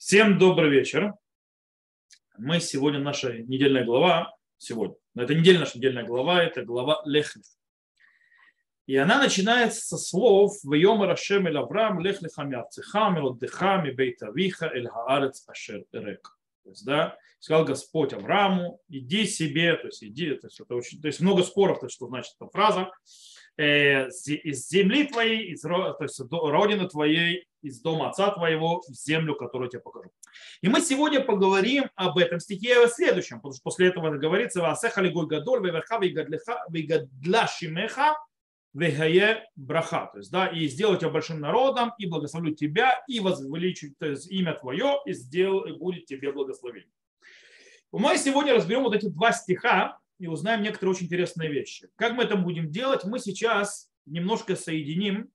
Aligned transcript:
Всем 0.00 0.38
добрый 0.38 0.70
вечер. 0.70 1.12
Мы 2.38 2.58
сегодня, 2.60 3.00
наша 3.00 3.36
недельная 3.36 3.84
глава, 3.84 4.34
сегодня, 4.56 4.96
но 5.12 5.24
это 5.24 5.34
недельная 5.34 5.66
наша 5.66 5.76
недельная 5.76 6.04
глава, 6.04 6.42
это 6.42 6.62
глава 6.62 7.02
Лехлих. 7.04 7.44
И 8.86 8.96
она 8.96 9.18
начинается 9.18 9.82
со 9.82 9.98
слов 9.98 10.54
«Вьем 10.64 11.02
Рашем 11.02 11.48
эль 11.48 11.58
Авраам 11.58 12.00
лех 12.00 12.22
лехам 12.22 12.50
явцехам 12.50 13.18
эль 13.18 13.24
отдыхам 13.24 13.86
и 13.88 13.90
бейт 13.90 14.22
авиха 14.22 14.68
эль 14.68 14.88
хаарец 14.88 15.44
ашер 15.46 15.84
рек». 15.92 16.34
То 16.64 16.70
есть, 16.70 16.86
да, 16.86 17.18
сказал 17.38 17.66
Господь 17.66 18.14
Аврааму, 18.14 18.80
иди 18.88 19.26
себе, 19.26 19.76
то 19.76 19.88
есть 19.88 20.02
иди, 20.02 20.34
то 20.34 20.46
есть, 20.46 20.60
это 20.60 20.76
очень, 20.76 21.02
то 21.02 21.08
есть 21.08 21.20
много 21.20 21.42
споров, 21.42 21.78
то 21.78 21.86
есть, 21.86 21.96
что 21.96 22.06
значит 22.06 22.34
эта 22.40 22.50
фраза, 22.50 22.90
из 23.60 24.68
земли 24.68 25.04
твоей, 25.04 25.52
из, 25.52 25.60
то 25.60 25.96
есть 26.00 26.20
родины 26.30 26.88
твоей, 26.88 27.46
из 27.62 27.80
дома 27.80 28.08
отца 28.08 28.30
твоего 28.30 28.82
в 28.88 28.94
землю, 28.94 29.34
которую 29.34 29.66
я 29.66 29.70
тебе 29.70 29.80
покажу. 29.80 30.10
И 30.62 30.68
мы 30.68 30.80
сегодня 30.80 31.20
поговорим 31.20 31.84
об 31.94 32.16
этом 32.18 32.40
стихе 32.40 32.86
в 32.86 32.90
следующем, 32.90 33.36
потому 33.36 33.52
что 33.52 33.62
после 33.62 33.88
этого 33.88 34.16
говорится 34.16 34.62
«Ваасеха 34.62 35.02
лигой 35.02 35.26
гадоль, 35.26 35.66
веверха 35.66 35.98
вегадля 36.00 37.46
шимеха, 37.48 38.16
вегае 38.72 39.46
браха». 39.56 40.08
То 40.12 40.18
есть, 40.20 40.30
да, 40.30 40.46
и 40.46 40.66
сделаю 40.68 40.98
тебя 40.98 41.10
большим 41.10 41.40
народом, 41.40 41.92
и 41.98 42.06
благословлю 42.06 42.54
тебя, 42.54 43.04
и 43.08 43.20
возвеличу 43.20 43.88
то 43.98 44.06
есть, 44.06 44.30
имя 44.30 44.54
твое, 44.54 44.98
и, 45.04 45.12
сделал, 45.12 45.66
и 45.66 45.72
будет 45.72 46.06
тебе 46.06 46.32
благословение. 46.32 46.90
Мы 47.92 48.16
сегодня 48.16 48.54
разберем 48.54 48.84
вот 48.84 48.94
эти 48.94 49.06
два 49.06 49.32
стиха 49.32 49.98
и 50.20 50.26
узнаем 50.26 50.62
некоторые 50.62 50.94
очень 50.94 51.06
интересные 51.06 51.50
вещи. 51.50 51.88
Как 51.96 52.12
мы 52.12 52.24
это 52.24 52.36
будем 52.36 52.70
делать? 52.70 53.04
Мы 53.04 53.18
сейчас 53.18 53.90
немножко 54.04 54.54
соединим 54.54 55.32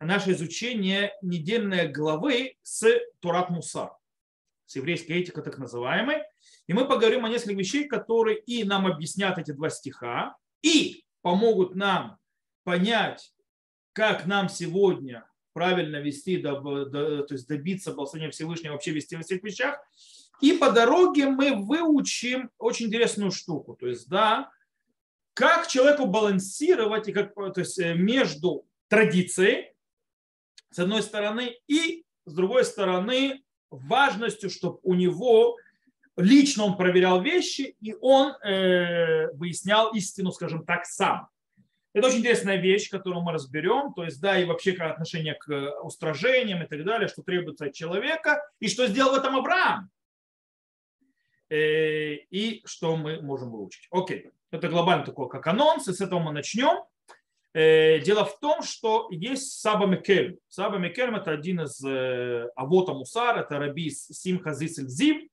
наше 0.00 0.30
изучение 0.30 1.12
недельной 1.22 1.88
главы 1.88 2.56
с 2.62 2.86
Турат 3.20 3.50
Мусар, 3.50 3.90
с 4.66 4.76
еврейской 4.76 5.20
этикой 5.20 5.42
так 5.42 5.58
называемой. 5.58 6.22
И 6.68 6.72
мы 6.72 6.86
поговорим 6.86 7.24
о 7.24 7.28
нескольких 7.28 7.58
вещей, 7.58 7.88
которые 7.88 8.38
и 8.38 8.62
нам 8.64 8.86
объяснят 8.86 9.36
эти 9.38 9.50
два 9.50 9.70
стиха, 9.70 10.36
и 10.62 11.04
помогут 11.20 11.74
нам 11.74 12.18
понять, 12.62 13.34
как 13.92 14.26
нам 14.26 14.48
сегодня 14.48 15.28
правильно 15.52 15.96
вести, 15.96 16.38
то 16.38 17.26
есть 17.28 17.48
добиться 17.48 17.92
благословения 17.92 18.30
Всевышнего, 18.30 18.72
вообще 18.72 18.92
вести 18.92 19.16
во 19.16 19.22
всех 19.22 19.42
вещах. 19.42 19.80
И 20.40 20.52
по 20.52 20.70
дороге 20.70 21.26
мы 21.26 21.54
выучим 21.54 22.50
очень 22.58 22.86
интересную 22.86 23.30
штуку. 23.30 23.76
То 23.76 23.86
есть, 23.86 24.08
да, 24.08 24.50
как 25.34 25.66
человеку 25.66 26.06
балансировать 26.06 27.08
и 27.08 27.12
как, 27.12 27.34
то 27.34 27.60
есть, 27.60 27.78
э, 27.78 27.94
между 27.94 28.66
традицией, 28.88 29.74
с 30.70 30.78
одной 30.78 31.02
стороны, 31.02 31.56
и 31.66 32.04
с 32.26 32.34
другой 32.34 32.64
стороны, 32.64 33.42
важностью, 33.70 34.50
чтобы 34.50 34.78
у 34.82 34.94
него 34.94 35.56
лично 36.16 36.64
он 36.64 36.76
проверял 36.76 37.20
вещи, 37.22 37.76
и 37.80 37.94
он 38.00 38.32
э, 38.42 39.30
выяснял 39.32 39.92
истину, 39.94 40.32
скажем 40.32 40.64
так, 40.64 40.86
сам. 40.86 41.28
Это 41.92 42.08
очень 42.08 42.18
интересная 42.18 42.56
вещь, 42.56 42.90
которую 42.90 43.22
мы 43.22 43.32
разберем, 43.32 43.94
то 43.94 44.04
есть, 44.04 44.20
да, 44.20 44.38
и 44.38 44.44
вообще 44.44 44.72
как 44.72 44.92
отношение 44.92 45.34
к 45.34 45.80
устражениям 45.82 46.62
и 46.62 46.66
так 46.66 46.84
далее, 46.84 47.08
что 47.08 47.22
требуется 47.22 47.66
от 47.66 47.72
человека, 47.72 48.42
и 48.58 48.68
что 48.68 48.86
сделал 48.86 49.12
в 49.12 49.18
этом 49.18 49.36
Авраам, 49.36 49.84
э, 49.84 49.88
и 51.54 52.62
что 52.64 52.96
мы 52.96 53.20
можем 53.20 53.50
выучить. 53.50 53.86
Окей, 53.90 54.30
это 54.50 54.68
глобально 54.68 55.04
такое, 55.04 55.28
как 55.28 55.46
анонс, 55.46 55.88
и 55.88 55.92
с 55.92 56.00
этого 56.00 56.20
мы 56.20 56.32
начнем. 56.32 56.84
Э, 57.54 58.00
дело 58.00 58.24
в 58.24 58.38
том, 58.40 58.62
что 58.62 59.06
есть 59.10 59.60
Саба 59.60 59.86
Мекель. 59.86 60.40
Саба 60.48 60.78
Мекель 60.78 61.14
это 61.14 61.30
один 61.30 61.60
из 61.60 61.82
э, 61.84 62.48
Авота 62.56 62.92
Мусар, 62.94 63.38
это 63.38 63.58
раби 63.58 63.90
Симха 63.90 64.52
Зисель 64.52 64.88
Зим. 64.88 65.28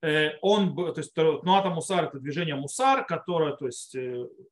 Э, 0.00 0.38
он, 0.40 0.76
то 0.76 0.94
есть 0.96 1.16
Нуата 1.16 1.70
Мусар 1.70 2.04
это 2.04 2.20
движение 2.20 2.54
Мусар, 2.54 3.04
которое, 3.04 3.56
то 3.56 3.66
есть 3.66 3.96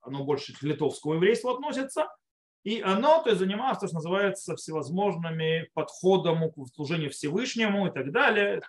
оно 0.00 0.24
больше 0.24 0.52
к 0.52 0.62
литовскому 0.62 1.14
еврейству 1.14 1.50
относится. 1.50 2.08
И 2.64 2.80
оно 2.80 3.22
то 3.22 3.30
есть, 3.30 3.40
занималось, 3.40 3.78
то, 3.78 3.86
что 3.86 3.96
называется, 3.96 4.56
всевозможными 4.56 5.68
подходом 5.74 6.50
к 6.50 6.74
служению 6.74 7.10
Всевышнему 7.10 7.86
и 7.86 7.90
так 7.92 8.10
далее. 8.10 8.62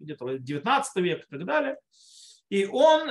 Где-то 0.00 0.38
19 0.38 0.96
век 0.96 1.24
и 1.24 1.30
так 1.30 1.44
далее. 1.44 1.76
И 2.48 2.66
он 2.66 3.08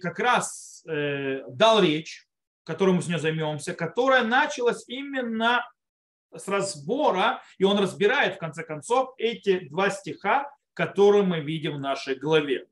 как 0.00 0.18
раз 0.20 0.84
дал 0.84 1.82
речь 1.82 2.28
которой 2.68 2.94
мы 2.94 3.00
сегодня 3.00 3.18
займемся, 3.18 3.72
которая 3.72 4.24
началась 4.24 4.84
именно 4.88 5.66
с 6.36 6.46
разбора, 6.48 7.42
и 7.56 7.64
он 7.64 7.78
разбирает 7.78 8.34
в 8.34 8.38
конце 8.38 8.62
концов 8.62 9.14
эти 9.16 9.70
два 9.70 9.88
стиха, 9.88 10.52
которые 10.74 11.22
мы 11.22 11.40
видим 11.40 11.76
в 11.76 11.80
нашей 11.80 12.14
главе. 12.14 12.68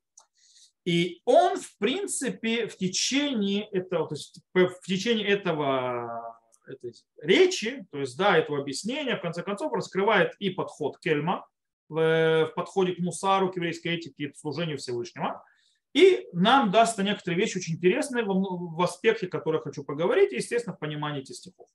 И 0.84 1.22
он, 1.24 1.58
в 1.58 1.78
принципе, 1.78 2.66
в 2.66 2.76
течение 2.76 3.64
этого, 3.70 4.06
то 4.06 4.14
есть 4.14 4.38
в 4.52 4.86
течение 4.86 5.28
этого 5.28 6.38
этой 6.66 6.92
речи, 7.22 7.86
то 7.90 8.00
есть, 8.00 8.18
да, 8.18 8.36
этого 8.36 8.60
объяснения, 8.60 9.16
в 9.16 9.22
конце 9.22 9.42
концов, 9.42 9.72
раскрывает 9.72 10.34
и 10.40 10.50
подход 10.50 10.98
Кельма 10.98 11.46
в, 11.88 12.52
подходе 12.54 12.92
к 12.94 12.98
мусару, 12.98 13.50
к 13.50 13.56
еврейской 13.56 13.88
этике 13.88 14.28
к 14.28 14.36
служению 14.36 14.78
Всевышнего– 14.78 15.44
и 15.96 16.28
нам 16.34 16.70
даст 16.70 16.98
некоторые 16.98 17.40
вещи 17.40 17.56
очень 17.56 17.76
интересные 17.76 18.22
в, 18.22 18.82
аспекте, 18.82 19.28
которые 19.28 19.62
хочу 19.62 19.82
поговорить, 19.82 20.30
и, 20.30 20.36
естественно, 20.36 20.76
в 20.76 20.78
понимании 20.78 21.22
этих 21.22 21.36
стихов. 21.36 21.68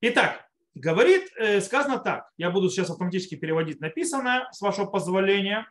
Итак, 0.00 0.48
говорит, 0.76 1.28
э, 1.36 1.60
сказано 1.60 1.98
так, 1.98 2.30
я 2.36 2.50
буду 2.50 2.70
сейчас 2.70 2.90
автоматически 2.90 3.34
переводить 3.34 3.80
написанное, 3.80 4.48
с 4.52 4.60
вашего 4.60 4.86
позволения, 4.86 5.68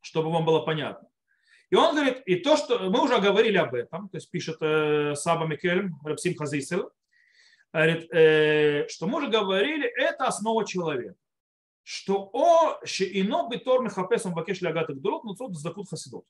чтобы 0.00 0.32
вам 0.32 0.46
было 0.46 0.60
понятно. 0.60 1.06
И 1.68 1.74
он 1.74 1.94
говорит, 1.94 2.22
и 2.24 2.36
то, 2.36 2.56
что 2.56 2.78
мы 2.88 3.04
уже 3.04 3.20
говорили 3.20 3.58
об 3.58 3.74
этом, 3.74 4.08
то 4.08 4.16
есть 4.16 4.30
пишет 4.30 4.56
э, 4.62 5.14
Саба 5.14 5.44
Микельм, 5.44 6.00
Рапсим 6.02 6.34
Хазисел, 6.38 6.90
говорит, 7.70 8.10
э, 8.14 8.88
что 8.88 9.06
мы 9.06 9.18
уже 9.18 9.28
говорили, 9.28 9.86
это 9.86 10.24
основа 10.24 10.66
человека. 10.66 11.16
Что 11.84 12.30
о 12.32 12.80
ино 12.84 13.48
битор 13.48 13.82
мехапесом 13.82 14.34
вакеш 14.34 14.60
лягат 14.60 14.90
гдолот, 14.90 15.24
но 15.24 15.34
цот 15.34 15.56
сдакут 15.56 15.88
хасидот. 15.88 16.24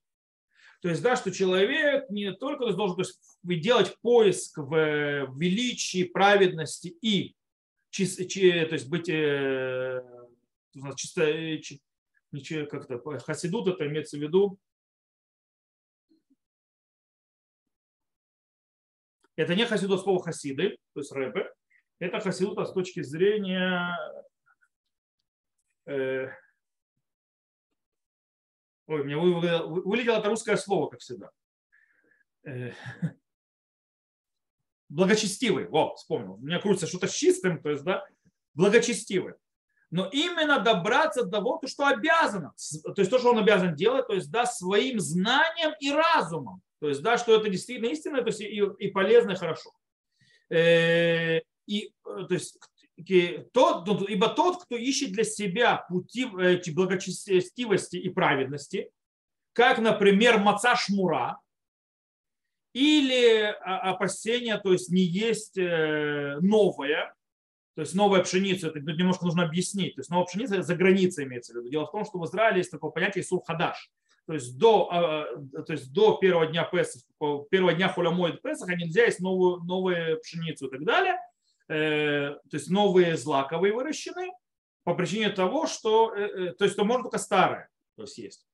То 0.80 0.88
есть, 0.88 1.02
да, 1.02 1.14
что 1.14 1.30
человек 1.30 2.10
не 2.10 2.32
только 2.32 2.72
должен 2.72 2.96
то 2.96 3.02
есть, 3.02 3.62
делать 3.62 3.96
поиск 4.00 4.58
в 4.58 5.28
величии, 5.36 6.04
праведности 6.04 6.88
и 6.88 7.36
то 7.92 8.02
есть 8.02 8.88
быть 8.88 9.08
э, 9.08 10.02
чисто, 10.96 11.22
э, 11.24 12.66
как 12.66 12.90
это, 12.90 13.18
хасидут, 13.18 13.68
это 13.68 13.86
имеется 13.86 14.16
в 14.16 14.20
виду, 14.20 14.58
это 19.36 19.54
не 19.54 19.66
хасидут 19.66 20.00
слова 20.00 20.22
хасиды, 20.22 20.78
то 20.94 21.00
есть 21.00 21.12
рэбе, 21.12 21.52
это 21.98 22.18
хасидут 22.20 22.58
с 22.66 22.72
точки 22.72 23.02
зрения 23.02 23.94
э, 25.86 26.28
Ой, 28.86 29.00
у 29.00 29.04
меня 29.04 29.62
вылетело 29.62 30.18
это 30.18 30.28
русское 30.28 30.56
слово, 30.56 30.88
как 30.90 31.00
всегда. 31.00 31.30
Э, 32.44 32.72
благочестивый. 34.88 35.66
Во, 35.66 35.94
вспомнил. 35.94 36.34
У 36.34 36.38
меня 36.40 36.60
крутится 36.60 36.86
что-то 36.86 37.06
с 37.06 37.14
чистым, 37.14 37.62
то 37.62 37.70
есть, 37.70 37.84
да, 37.84 38.04
благочестивый. 38.54 39.34
Но 39.90 40.08
именно 40.10 40.58
добраться 40.58 41.24
до 41.24 41.30
того, 41.30 41.62
что 41.66 41.86
обязано. 41.86 42.54
То 42.84 42.94
есть 42.96 43.10
то, 43.10 43.18
что 43.18 43.30
он 43.30 43.38
обязан 43.38 43.74
делать, 43.74 44.06
то 44.06 44.14
есть, 44.14 44.30
да, 44.30 44.46
своим 44.46 44.98
знанием 45.00 45.74
и 45.80 45.90
разумом. 45.90 46.62
То 46.80 46.88
есть, 46.88 47.02
да, 47.02 47.18
что 47.18 47.36
это 47.36 47.48
действительно 47.48 47.90
истина, 47.90 48.22
то 48.22 48.28
есть 48.28 48.40
и, 48.40 48.62
и 48.78 48.90
полезно, 48.90 49.32
и 49.32 49.36
хорошо. 49.36 49.70
Э, 50.50 51.40
и, 51.66 51.94
то 52.02 52.26
есть, 52.30 52.58
тот, 53.52 53.86
ну, 53.86 54.04
ибо 54.04 54.28
тот, 54.28 54.64
кто 54.64 54.76
ищет 54.76 55.12
для 55.12 55.24
себя 55.24 55.84
пути 55.88 56.26
благочестивости 56.26 57.96
и 57.96 58.08
праведности, 58.08 58.90
как, 59.52 59.78
например, 59.78 60.38
маца 60.38 60.76
шмура, 60.76 61.38
или 62.72 63.54
опасения, 63.60 64.56
то 64.58 64.72
есть 64.72 64.90
не 64.90 65.02
есть 65.02 65.58
э, 65.58 66.38
новое, 66.40 67.14
то 67.74 67.82
есть 67.82 67.94
новая 67.94 68.22
пшеница, 68.22 68.68
это 68.68 68.80
немножко 68.80 69.26
нужно 69.26 69.44
объяснить. 69.44 69.94
То 69.94 70.00
есть 70.00 70.10
новая 70.10 70.26
пшеница 70.26 70.62
за 70.62 70.74
границей 70.74 71.24
имеется 71.24 71.52
в 71.52 71.56
виду. 71.56 71.68
Дело 71.68 71.86
в 71.86 71.90
том, 71.90 72.04
что 72.04 72.18
в 72.18 72.24
Израиле 72.24 72.58
есть 72.58 72.70
такое 72.70 72.90
понятие 72.90 73.24
сурхадаш. 73.24 73.90
То 74.26 74.34
есть 74.34 74.56
до, 74.56 74.88
а, 74.90 75.24
то 75.62 75.72
есть 75.72 75.92
до 75.92 76.16
первого 76.16 76.46
дня 76.46 76.64
Песах, 76.64 77.02
первого 77.50 77.74
дня 77.74 77.88
Холямоид 77.88 78.40
Песаха 78.40 78.74
нельзя 78.74 79.04
есть 79.04 79.20
новую, 79.20 79.62
новую 79.64 80.20
пшеницу 80.20 80.68
и 80.68 80.70
так 80.70 80.84
далее– 80.84 81.16
Э, 81.31 81.31
то 81.72 82.56
есть 82.56 82.70
новые 82.70 83.16
злаковые 83.16 83.72
выращены 83.72 84.30
по 84.84 84.94
причине 84.94 85.30
того, 85.30 85.66
что, 85.66 86.14
э, 86.14 86.20
э, 86.20 86.52
то 86.54 86.64
есть 86.64 86.76
то 86.76 86.84
можно 86.84 87.04
только 87.04 87.18
старое, 87.18 87.68
то 87.96 88.02
есть 88.02 88.18
есть. 88.18 88.46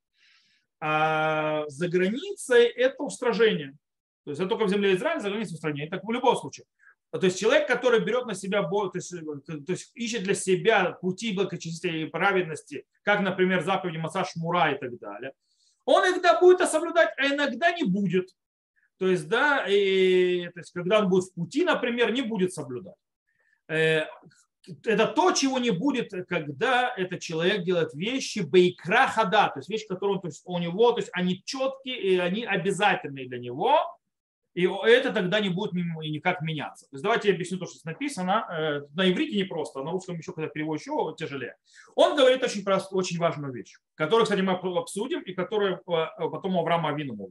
А 0.80 1.64
за 1.68 1.88
границей 1.88 2.66
это 2.66 3.02
устражение. 3.02 3.76
То 4.24 4.30
есть 4.30 4.40
это 4.40 4.50
только 4.50 4.66
в 4.66 4.70
земле 4.70 4.94
Израиля, 4.94 5.20
за 5.20 5.30
границей 5.30 5.54
устранение. 5.54 5.90
Так 5.90 6.04
в 6.04 6.10
любом 6.10 6.36
случае. 6.36 6.66
то 7.10 7.24
есть 7.24 7.40
человек, 7.40 7.66
который 7.66 8.00
берет 8.00 8.26
на 8.26 8.34
себя, 8.34 8.62
то 8.62 8.90
есть, 8.94 9.10
то 9.10 9.72
есть 9.72 9.90
ищет 9.94 10.22
для 10.24 10.34
себя 10.34 10.92
пути 10.92 11.32
благочестия 11.32 11.92
и 11.92 12.04
праведности, 12.04 12.84
как, 13.02 13.20
например, 13.20 13.62
заповеди 13.64 13.96
Масаж 13.96 14.36
Мура 14.36 14.72
и 14.72 14.78
так 14.78 14.98
далее, 14.98 15.32
он 15.86 16.04
иногда 16.04 16.38
будет 16.38 16.68
соблюдать, 16.68 17.10
а 17.16 17.26
иногда 17.26 17.72
не 17.72 17.84
будет. 17.84 18.28
То 18.98 19.06
есть, 19.08 19.28
да, 19.28 19.64
и, 19.66 20.50
то 20.50 20.60
есть, 20.60 20.72
когда 20.72 20.98
он 20.98 21.08
будет 21.08 21.24
в 21.24 21.34
пути, 21.34 21.64
например, 21.64 22.12
не 22.12 22.20
будет 22.20 22.52
соблюдать. 22.52 22.96
Э, 23.68 24.04
это 24.84 25.06
то, 25.06 25.32
чего 25.32 25.58
не 25.58 25.70
будет, 25.70 26.12
когда 26.28 26.92
этот 26.96 27.20
человек 27.20 27.64
делает 27.64 27.94
вещи 27.94 28.40
бейкра 28.40 29.06
хада, 29.06 29.48
то 29.48 29.60
есть 29.60 29.68
вещи, 29.68 29.86
которые 29.86 30.20
то 30.20 30.28
есть 30.28 30.42
у 30.44 30.58
него, 30.58 30.92
то 30.92 30.98
есть 30.98 31.10
они 31.12 31.42
четкие 31.44 32.00
и 32.00 32.18
они 32.18 32.44
обязательные 32.44 33.28
для 33.28 33.38
него, 33.38 33.78
и 34.54 34.66
это 34.66 35.12
тогда 35.12 35.40
не 35.40 35.50
будет 35.50 35.72
никак 35.72 36.42
меняться. 36.42 36.86
То 36.86 36.96
есть 36.96 37.04
давайте 37.04 37.28
я 37.28 37.34
объясню 37.34 37.58
то, 37.58 37.66
что 37.66 37.74
здесь 37.74 37.84
написано. 37.84 38.46
Э, 38.50 38.80
на 38.94 39.08
иврите 39.08 39.36
не 39.36 39.44
просто, 39.44 39.82
на 39.82 39.92
русском 39.92 40.18
еще, 40.18 40.32
когда 40.32 40.48
перевод 40.48 40.80
еще 40.80 41.14
тяжелее. 41.16 41.54
Он 41.94 42.16
говорит 42.16 42.42
очень, 42.42 42.64
прост, 42.64 42.88
очень 42.90 43.18
важную 43.18 43.52
вещь, 43.52 43.74
которую, 43.94 44.24
кстати, 44.24 44.40
мы 44.40 44.54
обсудим, 44.54 45.20
и 45.20 45.32
которую 45.32 45.76
э, 45.76 45.80
потом 45.86 46.58
Авраам 46.58 46.86
Авину 46.86 47.30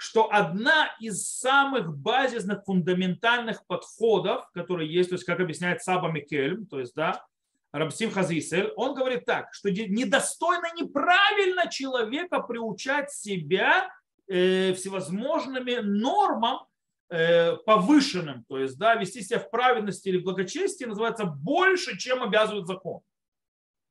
что 0.00 0.32
одна 0.32 0.88
из 0.98 1.28
самых 1.28 1.94
базисных, 1.94 2.64
фундаментальных 2.64 3.66
подходов, 3.66 4.50
которые 4.54 4.90
есть, 4.90 5.10
то 5.10 5.14
есть 5.14 5.26
как 5.26 5.40
объясняет 5.40 5.82
Саба 5.82 6.10
Микельм, 6.10 6.64
то 6.64 6.80
есть, 6.80 6.94
да, 6.94 7.22
Рабсим 7.70 8.10
Хазисель, 8.10 8.72
он 8.76 8.94
говорит 8.94 9.26
так, 9.26 9.52
что 9.52 9.70
недостойно, 9.70 10.68
неправильно 10.74 11.70
человека 11.70 12.40
приучать 12.40 13.12
себя 13.12 13.90
э, 14.26 14.72
всевозможными 14.72 15.80
нормам 15.82 16.60
э, 17.10 17.56
повышенным, 17.66 18.46
то 18.48 18.58
есть, 18.58 18.78
да, 18.78 18.94
вести 18.94 19.20
себя 19.20 19.38
в 19.38 19.50
праведности 19.50 20.08
или 20.08 20.16
в 20.16 20.24
благочестии 20.24 20.86
называется 20.86 21.26
больше, 21.26 21.98
чем 21.98 22.22
обязывает 22.22 22.66
закон. 22.66 23.02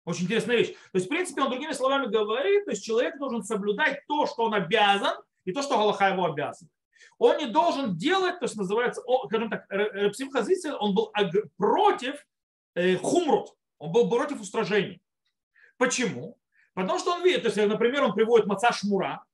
Очень 0.05 0.23
интересная 0.23 0.57
вещь. 0.57 0.69
То 0.69 0.95
есть, 0.95 1.05
в 1.05 1.09
принципе, 1.09 1.43
он 1.43 1.51
другими 1.51 1.73
словами 1.73 2.07
говорит, 2.07 2.65
то 2.65 2.71
есть 2.71 2.83
человек 2.83 3.19
должен 3.19 3.43
соблюдать 3.43 4.07
то, 4.07 4.25
что 4.25 4.45
он 4.45 4.55
обязан, 4.55 5.13
и 5.49 5.53
то, 5.53 5.61
что 5.61 5.77
Галаха 5.77 6.09
его 6.09 6.25
обязывает. 6.25 6.71
Он 7.17 7.37
не 7.37 7.47
должен 7.47 7.97
делать, 7.97 8.39
то 8.39 8.45
есть 8.45 8.55
называется, 8.55 9.01
скажем 9.25 9.49
так, 9.49 9.65
Репсим 9.69 10.31
Хазицин, 10.31 10.75
он 10.79 10.93
был 10.93 11.11
против 11.57 12.25
э, 12.75 12.95
хумрут, 12.97 13.49
он 13.77 13.91
был 13.91 14.09
против 14.09 14.39
устражений. 14.39 15.01
Почему? 15.77 16.37
Потому 16.73 16.99
что 16.99 17.11
он 17.11 17.23
видит, 17.23 17.41
то 17.41 17.47
есть, 17.47 17.57
например, 17.57 18.03
он 18.03 18.13
приводит 18.13 18.47
маца 18.47 18.71
шмура, 18.71 19.25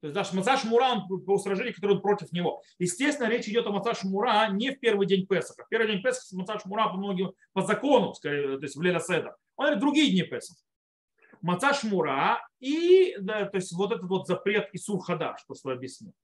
то 0.00 0.06
есть 0.06 0.14
даже 0.14 0.34
маца 0.34 0.56
шмура, 0.56 0.84
он 0.84 1.24
по 1.24 1.34
устражению, 1.34 1.74
который 1.74 2.00
против 2.00 2.32
него. 2.32 2.62
Естественно, 2.78 3.28
речь 3.28 3.46
идет 3.48 3.66
о 3.66 3.70
маца 3.70 3.94
шмура 3.94 4.48
не 4.50 4.70
в 4.70 4.80
первый 4.80 5.06
день 5.06 5.26
Песаха. 5.26 5.64
В 5.64 5.68
первый 5.68 5.88
день 5.88 6.02
Песаха 6.02 6.36
маца 6.36 6.58
шмура 6.58 6.88
по 6.88 6.96
многим, 6.96 7.32
по 7.52 7.62
закону, 7.62 8.14
скорее, 8.14 8.58
то 8.58 8.64
есть 8.64 8.76
в 8.76 8.82
Леля 8.82 9.00
Седа. 9.00 9.36
Он 9.56 9.66
говорит, 9.66 9.80
другие 9.80 10.10
дни 10.10 10.22
Песаха 10.22 10.60
маца 11.42 11.74
шмура 11.74 12.46
и 12.60 13.16
да, 13.18 13.44
то 13.46 13.56
есть 13.56 13.72
вот 13.72 13.92
этот 13.92 14.08
вот 14.08 14.26
запрет 14.26 14.68
Исур 14.72 15.02
Хадаш, 15.02 15.40
что 15.40 15.70
объяснил. 15.70 16.14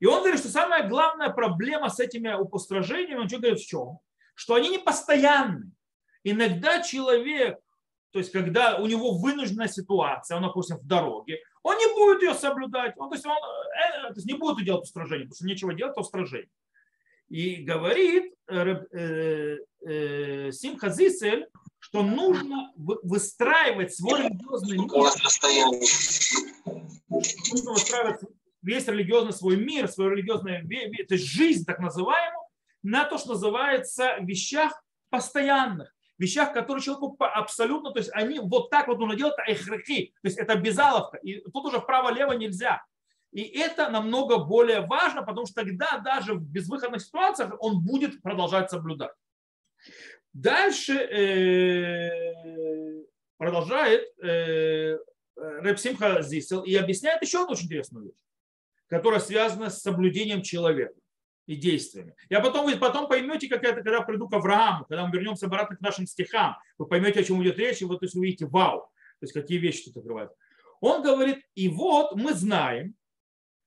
И 0.00 0.06
он 0.06 0.20
говорит, 0.20 0.40
что 0.40 0.48
самая 0.48 0.88
главная 0.88 1.30
проблема 1.30 1.88
с 1.88 2.00
этими 2.00 2.32
упостражениями, 2.32 3.20
он 3.20 3.28
что 3.28 3.38
говорит 3.38 3.60
в 3.60 3.66
чем? 3.66 3.98
Что 4.34 4.54
они 4.54 4.68
не 4.68 4.78
постоянны. 4.78 5.70
Иногда 6.24 6.82
человек, 6.82 7.58
то 8.10 8.18
есть 8.18 8.32
когда 8.32 8.78
у 8.78 8.86
него 8.86 9.18
вынужденная 9.18 9.68
ситуация, 9.68 10.36
он, 10.36 10.42
допустим, 10.42 10.78
в 10.78 10.86
дороге, 10.86 11.40
он 11.62 11.76
не 11.76 11.86
будет 11.94 12.22
ее 12.22 12.34
соблюдать, 12.34 12.94
он, 12.96 13.10
то, 13.10 13.14
есть 13.14 13.26
он 13.26 13.36
э, 13.36 14.08
то 14.08 14.14
есть 14.14 14.26
не 14.26 14.34
будет 14.34 14.64
делать 14.64 14.84
устражение, 14.84 15.26
потому 15.26 15.36
что 15.36 15.46
нечего 15.46 15.74
делать, 15.74 15.94
то 15.94 16.00
устражение. 16.00 16.50
И 17.28 17.56
говорит 17.56 18.34
э, 18.48 18.84
э, 18.92 19.58
э, 19.86 20.52
Симха 20.52 20.90
Зисель, 20.90 21.48
что 21.82 22.04
нужно 22.04 22.72
выстраивать 22.76 23.92
свой 23.92 24.22
религиозный 24.22 24.78
мир. 24.78 24.88
Нужно 27.50 27.72
выстраивать 27.72 28.20
весь 28.62 28.86
религиозный 28.86 29.32
свой 29.32 29.56
мир, 29.56 29.88
свою 29.88 30.10
религиозную 30.10 30.62
то 30.62 31.14
есть 31.14 31.26
жизнь 31.26 31.64
так 31.64 31.80
называемую, 31.80 32.46
на 32.84 33.04
то, 33.04 33.18
что 33.18 33.30
называется 33.30 34.16
вещах 34.20 34.80
постоянных, 35.10 35.92
вещах, 36.18 36.52
которые 36.52 36.84
человеку 36.84 37.16
абсолютно, 37.18 37.90
то 37.90 37.98
есть 37.98 38.10
они 38.12 38.38
вот 38.38 38.70
так 38.70 38.86
вот 38.86 39.00
нужно 39.00 39.16
делать, 39.16 39.34
это 39.38 39.50
эхрахи, 39.50 40.14
то 40.22 40.28
есть 40.28 40.38
это 40.38 40.54
безаловка, 40.54 41.16
и 41.16 41.40
тут 41.50 41.66
уже 41.66 41.80
вправо-лево 41.80 42.32
нельзя. 42.32 42.80
И 43.32 43.42
это 43.42 43.90
намного 43.90 44.38
более 44.38 44.82
важно, 44.82 45.22
потому 45.22 45.46
что 45.46 45.64
тогда 45.64 45.98
даже 45.98 46.34
в 46.34 46.42
безвыходных 46.42 47.02
ситуациях 47.02 47.54
он 47.58 47.80
будет 47.80 48.22
продолжать 48.22 48.70
соблюдать. 48.70 49.12
Дальше 50.32 50.94
э, 50.94 52.10
продолжает 53.36 54.08
э, 54.22 54.96
Репсимха 55.36 56.22
Зисел 56.22 56.62
и 56.62 56.74
объясняет 56.74 57.22
еще 57.22 57.42
одну 57.42 57.52
очень 57.52 57.66
интересную 57.66 58.06
вещь, 58.06 58.14
которая 58.88 59.20
связана 59.20 59.68
с 59.68 59.82
соблюдением 59.82 60.42
человека 60.42 60.94
и 61.46 61.56
действиями. 61.56 62.14
Я 62.30 62.40
потом, 62.40 62.66
вы 62.66 62.76
потом 62.76 63.08
поймете, 63.08 63.48
как 63.48 63.64
это, 63.64 63.82
когда 63.82 64.00
приду 64.02 64.28
к 64.28 64.34
Аврааму, 64.34 64.84
когда 64.86 65.06
мы 65.06 65.12
вернемся 65.12 65.46
обратно 65.46 65.76
к 65.76 65.80
нашим 65.80 66.06
стихам, 66.06 66.56
вы 66.78 66.86
поймете, 66.86 67.20
о 67.20 67.24
чем 67.24 67.42
идет 67.42 67.58
речь, 67.58 67.82
и 67.82 67.84
вот 67.84 68.00
то 68.00 68.06
есть, 68.06 68.14
увидите, 68.14 68.46
вау, 68.46 68.80
то 68.80 69.24
есть 69.24 69.32
какие 69.32 69.58
вещи 69.58 69.84
тут 69.84 69.98
открывают. 69.98 70.32
Он 70.80 71.02
говорит, 71.02 71.44
и 71.54 71.68
вот 71.68 72.14
мы 72.16 72.32
знаем, 72.32 72.94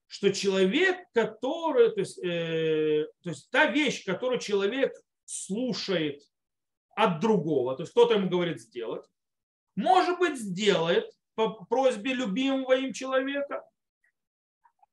что 0.08 0.32
человек, 0.32 0.98
который, 1.14 1.92
то 1.92 2.00
есть, 2.00 2.18
э, 2.24 3.08
то 3.24 3.30
есть 3.30 3.50
та 3.50 3.68
вещь, 3.72 4.06
которую 4.06 4.40
человек 4.40 4.94
слушает 5.26 6.22
от 6.96 7.20
другого, 7.20 7.76
то 7.76 7.84
есть 7.84 7.92
кто-то 7.92 8.14
ему 8.16 8.30
говорит 8.30 8.62
сделать, 8.62 9.06
может 9.76 10.18
быть, 10.20 10.38
сделает 10.38 11.12
по 11.36 11.66
просьбе 11.66 12.14
любимого 12.14 12.74
им 12.74 12.94
человека, 12.94 13.64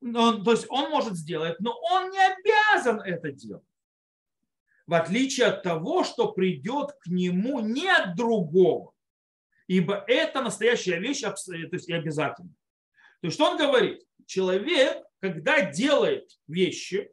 он, 0.03 0.43
то 0.45 0.51
есть 0.51 0.67
он 0.69 0.91
может 0.91 1.15
сделать, 1.15 1.61
но 1.61 1.79
он 1.91 2.11
не 2.11 2.19
обязан 2.19 3.01
это 3.01 3.31
делать. 3.31 3.65
В 4.87 4.95
отличие 4.95 5.47
от 5.47 5.63
того, 5.63 6.03
что 6.03 6.33
придет 6.33 6.93
к 7.01 7.07
нему 7.07 7.61
не 7.61 7.89
от 7.89 8.17
другого. 8.17 8.93
Ибо 9.69 10.05
это 10.09 10.43
настоящая 10.43 10.99
вещь 10.99 11.21
то 11.21 11.35
есть 11.49 11.89
и 11.89 11.93
обязательно. 11.93 12.51
То 13.21 13.29
есть 13.29 13.37
что 13.37 13.53
он 13.53 13.57
говорит? 13.57 14.03
Человек, 14.27 15.05
когда 15.21 15.71
делает 15.71 16.29
вещи 16.49 16.97
э, 16.97 17.11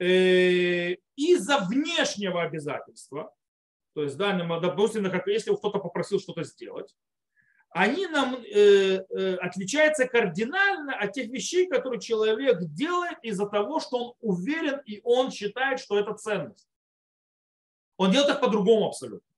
из-за 0.00 1.58
внешнего 1.68 2.42
обязательства, 2.42 3.34
то 3.94 4.02
есть, 4.04 4.16
да, 4.16 4.32
допустим, 4.60 5.04
если 5.26 5.54
кто-то 5.54 5.80
попросил 5.80 6.20
что-то 6.20 6.44
сделать, 6.44 6.94
они 7.70 8.06
нам 8.06 8.36
э, 8.36 9.04
э, 9.10 9.34
отличаются 9.36 10.06
кардинально 10.06 10.96
от 10.96 11.12
тех 11.12 11.28
вещей, 11.28 11.66
которые 11.68 12.00
человек 12.00 12.58
делает 12.62 13.18
из-за 13.22 13.46
того, 13.46 13.78
что 13.80 13.98
он 13.98 14.14
уверен 14.20 14.80
и 14.86 15.00
он 15.04 15.30
считает, 15.30 15.80
что 15.80 15.98
это 15.98 16.14
ценность. 16.14 16.68
Он 17.96 18.10
делает 18.10 18.30
их 18.30 18.40
по-другому 18.40 18.86
абсолютно. 18.86 19.28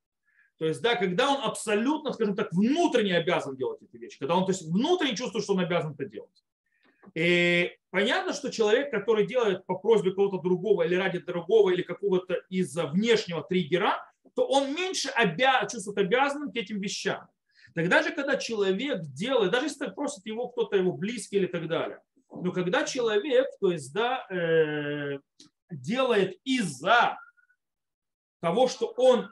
То 0.59 0.67
есть, 0.67 0.83
да, 0.83 0.95
когда 0.95 1.31
он 1.31 1.43
абсолютно, 1.43 2.13
скажем 2.13 2.37
так, 2.37 2.53
внутренне 2.53 3.17
обязан 3.17 3.57
делать 3.57 3.81
эти 3.83 3.97
вещи, 3.97 4.19
когда 4.19 4.37
он 4.37 4.45
то 4.45 4.53
есть, 4.53 4.63
внутренне 4.63 5.17
чувствует, 5.17 5.43
что 5.43 5.55
он 5.55 5.61
обязан 5.61 5.95
это 5.95 6.05
делать. 6.05 6.45
И 7.15 7.73
понятно, 7.91 8.33
что 8.33 8.51
человек, 8.51 8.91
который 8.91 9.27
делает 9.27 9.67
по 9.67 9.75
просьбе 9.75 10.13
кого-то 10.13 10.39
другого 10.39 10.83
или 10.83 10.95
ради 10.95 11.19
другого 11.19 11.71
или 11.71 11.83
какого-то 11.83 12.35
из-за 12.49 12.87
внешнего 12.87 13.43
триггера, 13.43 14.05
то 14.35 14.47
он 14.47 14.75
меньше 14.75 15.09
обя... 15.09 15.67
чувствует 15.71 15.99
обязанным 15.99 16.53
к 16.53 16.57
этим 16.57 16.81
вещам. 16.81 17.29
Тогда 17.75 18.03
же, 18.03 18.11
когда 18.13 18.37
человек 18.37 19.03
делает, 19.03 19.53
даже 19.53 19.67
если 19.67 19.91
просит 19.91 20.27
его 20.27 20.49
кто-то 20.49 20.77
его 20.77 20.93
близкий 20.93 21.37
или 21.37 21.47
так 21.47 21.69
далее, 21.69 22.01
но 22.31 22.53
когда 22.53 22.85
человек, 22.85 23.47
то 23.61 23.71
есть, 23.71 23.93
да, 23.93 24.27
э, 24.31 25.19
делает 25.71 26.39
из-за 26.45 27.19
того, 28.41 28.69
что 28.69 28.87
он 28.97 29.31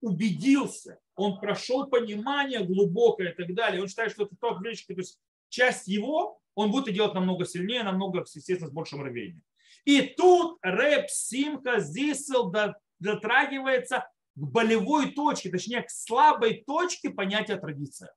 убедился, 0.00 0.98
он 1.14 1.38
прошел 1.38 1.86
понимание 1.86 2.64
глубокое 2.64 3.32
и 3.32 3.34
так 3.34 3.54
далее, 3.54 3.82
он 3.82 3.88
считает, 3.88 4.12
что 4.12 4.24
это 4.24 4.58
вещь, 4.62 4.84
то 4.86 4.94
есть 4.94 5.20
часть 5.48 5.86
его, 5.86 6.39
он 6.54 6.70
будет 6.70 6.94
делать 6.94 7.14
намного 7.14 7.44
сильнее, 7.44 7.82
намного, 7.82 8.20
естественно, 8.20 8.68
с 8.68 8.72
большим 8.72 9.02
рвением. 9.02 9.42
И 9.84 10.02
тут 10.02 10.58
рэп 10.62 11.08
Симха 11.08 11.80
Зисел 11.80 12.52
дотрагивается 12.98 14.10
к 14.34 14.40
болевой 14.40 15.12
точке, 15.12 15.50
точнее 15.50 15.82
к 15.82 15.90
слабой 15.90 16.64
точке 16.66 17.10
понятия 17.10 17.56
традиция. 17.56 18.08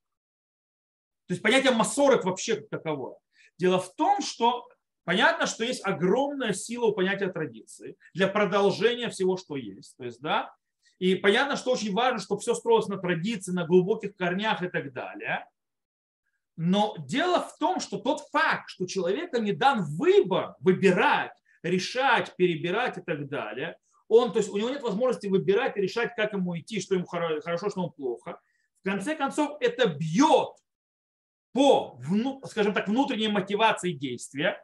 То 1.28 1.34
есть 1.34 1.42
понятие 1.42 1.72
массорок 1.72 2.26
вообще 2.26 2.58
как 2.58 2.70
таковое. 2.70 3.16
Дело 3.58 3.80
в 3.80 3.94
том, 3.96 4.22
что 4.22 4.68
понятно, 5.06 5.48
что 5.48 5.64
есть 5.64 5.86
огромная 5.86 6.54
сила 6.54 6.88
у 6.88 6.94
понятия 6.94 7.30
традиции 7.30 7.98
для 8.14 8.28
продолжения 8.28 9.10
всего, 9.10 9.38
что 9.38 9.56
есть. 9.56 9.96
То 9.98 10.04
есть, 10.04 10.22
да, 10.22 10.54
и 11.00 11.16
понятно, 11.16 11.56
что 11.56 11.72
очень 11.72 11.94
важно, 11.94 12.20
чтобы 12.20 12.42
все 12.42 12.54
строилось 12.54 12.88
на 12.88 12.98
традиции, 12.98 13.52
на 13.52 13.66
глубоких 13.66 14.16
корнях 14.16 14.62
и 14.64 14.68
так 14.68 14.94
далее. 14.94 15.48
Но 16.56 16.96
дело 17.00 17.42
в 17.42 17.58
том, 17.58 17.80
что 17.80 17.98
тот 17.98 18.22
факт, 18.32 18.70
что 18.70 18.86
человека 18.86 19.40
не 19.40 19.54
дан 19.54 19.84
выбор 19.84 20.56
выбирать 20.60 21.34
решать, 21.64 22.36
перебирать 22.36 22.98
и 22.98 23.02
так 23.02 23.28
далее. 23.28 23.78
Он, 24.08 24.32
то 24.32 24.40
есть 24.40 24.50
у 24.50 24.58
него 24.58 24.70
нет 24.70 24.84
возможности 24.84 25.28
выбирать 25.28 25.78
и 25.78 25.82
решать, 25.82 26.14
как 26.16 26.34
ему 26.34 26.58
идти, 26.60 26.80
что 26.82 26.96
ему 26.96 27.06
хорошо, 27.06 27.70
что 27.70 27.80
ему 27.80 27.90
плохо. 27.90 28.40
В 28.82 28.84
конце 28.84 29.16
концов, 29.16 29.58
это 29.62 29.88
бьет 29.88 30.50
по, 31.54 32.00
скажем 32.46 32.74
так, 32.74 32.88
внутренней 32.88 33.30
мотивации 33.30 33.94
действия, 33.94 34.64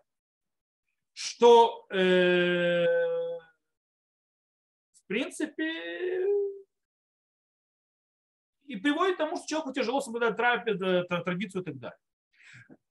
что 1.14 1.88
э, 1.90 2.86
в 4.94 5.08
принципе 5.08 6.26
и 8.70 8.78
приводит 8.78 9.16
к 9.16 9.18
тому, 9.18 9.36
что 9.38 9.48
человеку 9.48 9.74
тяжело 9.74 10.00
соблюдать 10.00 10.38
традицию 10.38 11.62
и 11.62 11.66
так 11.66 11.78
далее. 11.80 11.98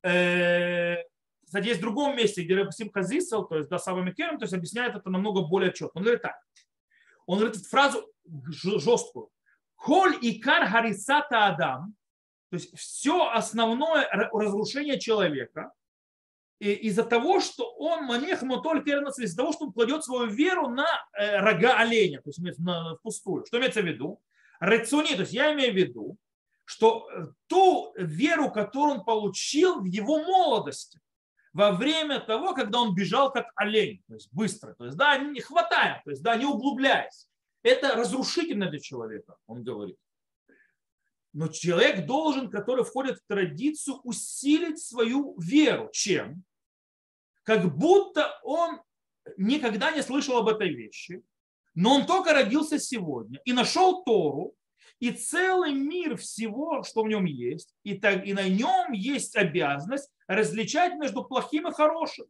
Э, 0.03 1.03
кстати, 1.45 1.69
есть 1.69 1.79
в 1.79 1.83
другом 1.83 2.17
месте, 2.17 2.43
где 2.43 2.57
Рабсим 2.57 2.91
Хазисел, 2.91 3.45
то 3.45 3.57
есть 3.57 3.69
Дасава 3.69 4.03
Микерем, 4.03 4.39
то 4.39 4.45
есть 4.45 4.53
объясняет 4.53 4.97
это 4.97 5.09
намного 5.09 5.43
более 5.43 5.73
четко. 5.73 5.97
Он 5.97 6.03
говорит 6.03 6.23
так. 6.23 6.37
Он 7.27 7.39
говорит 7.39 7.57
фразу 7.57 8.07
жесткую. 8.49 9.31
Холь 9.77 10.19
и 10.21 10.41
кар 10.41 10.67
харисата 10.67 11.47
адам, 11.47 11.95
то 12.51 12.57
есть 12.57 12.77
все 12.77 13.31
основное 13.31 14.09
разрушение 14.33 14.99
человека 14.99 15.73
из-за 16.59 17.05
того, 17.05 17.41
что 17.41 17.71
он 17.77 18.05
манех, 18.05 18.43
но 18.43 18.61
только 18.61 18.91
из-за 18.91 19.37
того, 19.37 19.53
что 19.53 19.67
он 19.67 19.73
кладет 19.73 20.05
свою 20.05 20.29
веру 20.29 20.69
на 20.69 20.89
э, 21.17 21.39
рога 21.39 21.79
оленя, 21.79 22.21
то 22.21 22.31
есть 22.31 22.59
на, 22.59 22.97
пустую. 22.97 23.47
Что 23.47 23.59
имеется 23.59 23.81
в 23.81 23.87
виду? 23.87 24.21
Рецуни, 24.61 25.15
то 25.15 25.23
есть 25.23 25.33
я 25.33 25.53
имею 25.53 25.73
в 25.73 25.77
виду, 25.77 26.17
что 26.65 27.09
э, 27.11 27.27
ту 27.47 27.93
веру, 27.97 28.51
которую 28.51 28.99
он 28.99 29.05
получил 29.05 29.81
в 29.81 29.85
его 29.85 30.19
молодости, 30.23 31.01
во 31.53 31.73
время 31.73 32.21
того, 32.21 32.55
когда 32.55 32.81
он 32.81 32.95
бежал 32.95 33.33
как 33.33 33.47
олень, 33.57 34.03
то 34.07 34.15
есть 34.15 34.29
быстро, 34.33 34.75
то 34.75 34.85
есть 34.85 34.97
да, 34.97 35.17
не 35.19 35.41
хватая, 35.41 36.03
то 36.05 36.11
есть 36.11 36.23
да, 36.23 36.37
не 36.37 36.45
углубляясь. 36.45 37.29
Это 37.63 37.97
разрушительно 37.97 38.71
для 38.71 38.79
человека, 38.79 39.37
он 39.47 39.65
говорит. 39.65 39.97
Но 41.33 41.49
человек 41.49 42.07
должен, 42.07 42.51
который 42.51 42.85
входит 42.85 43.19
в 43.19 43.27
традицию, 43.27 44.01
усилить 44.05 44.79
свою 44.79 45.39
веру. 45.39 45.89
Чем? 45.93 46.45
Как 47.43 47.75
будто 47.77 48.39
он 48.43 48.81
никогда 49.37 49.91
не 49.91 50.03
слышал 50.03 50.37
об 50.37 50.49
этой 50.49 50.69
вещи, 50.69 51.23
но 51.81 51.95
он 51.95 52.07
только 52.07 52.33
родился 52.33 52.81
сегодня 52.81 53.41
и 53.45 53.53
нашел 53.53 54.03
Тору, 54.03 54.57
и 54.99 55.13
целый 55.13 55.73
мир 55.75 56.17
всего, 56.17 56.83
что 56.83 57.05
в 57.05 57.09
нем 57.09 57.25
есть, 57.25 57.73
и, 57.85 57.97
так, 57.97 58.27
и 58.27 58.35
на 58.35 58.49
нем 58.49 58.91
есть 58.91 59.37
обязанность 59.37 60.11
различать 60.27 60.97
между 60.97 61.23
плохим 61.25 61.69
и 61.69 61.73
хорошим. 61.73 62.27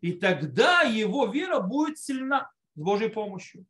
И 0.00 0.12
тогда 0.12 0.80
его 0.80 1.26
вера 1.26 1.60
будет 1.60 2.00
сильна 2.00 2.50
с 2.74 2.80
Божьей 2.80 3.10
помощью. 3.10 3.64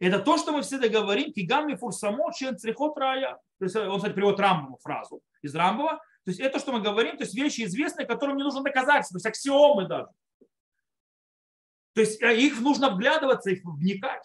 Это 0.00 0.18
то, 0.18 0.36
что 0.36 0.52
мы 0.52 0.60
всегда 0.60 0.88
говорим, 0.88 1.32
кигами 1.32 1.74
фурсамо 1.76 2.30
чен 2.34 2.58
црихот 2.58 2.98
рая. 2.98 3.38
То 3.58 3.64
есть 3.64 3.74
он, 3.74 3.96
кстати, 3.96 4.12
приводит 4.12 4.38
Рамбову 4.38 4.78
фразу 4.82 5.22
из 5.40 5.54
Рамбова. 5.54 5.96
То 6.24 6.30
есть 6.30 6.40
это, 6.40 6.58
что 6.58 6.72
мы 6.72 6.82
говорим, 6.82 7.16
то 7.16 7.24
есть 7.24 7.34
вещи 7.34 7.62
известные, 7.62 8.06
которым 8.06 8.36
не 8.36 8.42
нужно 8.42 8.62
доказательства, 8.62 9.14
то 9.14 9.24
есть 9.24 9.26
аксиомы 9.26 9.88
даже. 9.88 10.10
То 11.94 12.00
есть 12.00 12.22
э, 12.22 12.38
их 12.38 12.60
нужно 12.60 12.90
вглядываться, 12.90 13.50
их 13.50 13.64
вникать. 13.64 14.24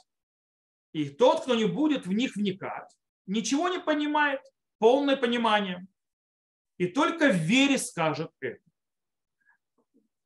И 0.93 1.09
тот, 1.09 1.41
кто 1.41 1.55
не 1.55 1.65
будет 1.65 2.05
в 2.05 2.13
них 2.13 2.35
вникать, 2.35 2.89
ничего 3.25 3.69
не 3.69 3.79
понимает, 3.79 4.41
полное 4.77 5.17
понимание. 5.17 5.85
И 6.77 6.87
только 6.87 7.29
в 7.29 7.35
вере 7.35 7.77
скажет 7.77 8.31
это. 8.39 8.61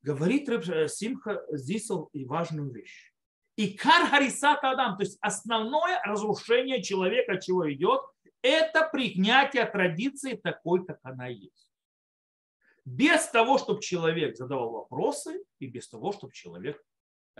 Говорит 0.02 0.48
э, 0.48 0.88
Симха 0.88 1.44
здесь 1.50 1.90
и 2.12 2.24
важную 2.24 2.70
вещь. 2.72 3.12
И 3.56 3.76
кар 3.76 4.08
харисата 4.08 4.70
адам, 4.70 4.96
то 4.96 5.02
есть 5.02 5.18
основное 5.20 6.00
разрушение 6.02 6.82
человека, 6.82 7.32
от 7.34 7.42
чего 7.42 7.70
идет, 7.70 8.00
это 8.42 8.88
принятие 8.90 9.66
традиции 9.66 10.34
такой, 10.34 10.86
как 10.86 10.98
она 11.02 11.26
есть. 11.26 11.68
Без 12.86 13.28
того, 13.28 13.58
чтобы 13.58 13.82
человек 13.82 14.36
задавал 14.36 14.70
вопросы 14.70 15.44
и 15.58 15.66
без 15.66 15.88
того, 15.88 16.12
чтобы 16.12 16.32
человек 16.32 16.82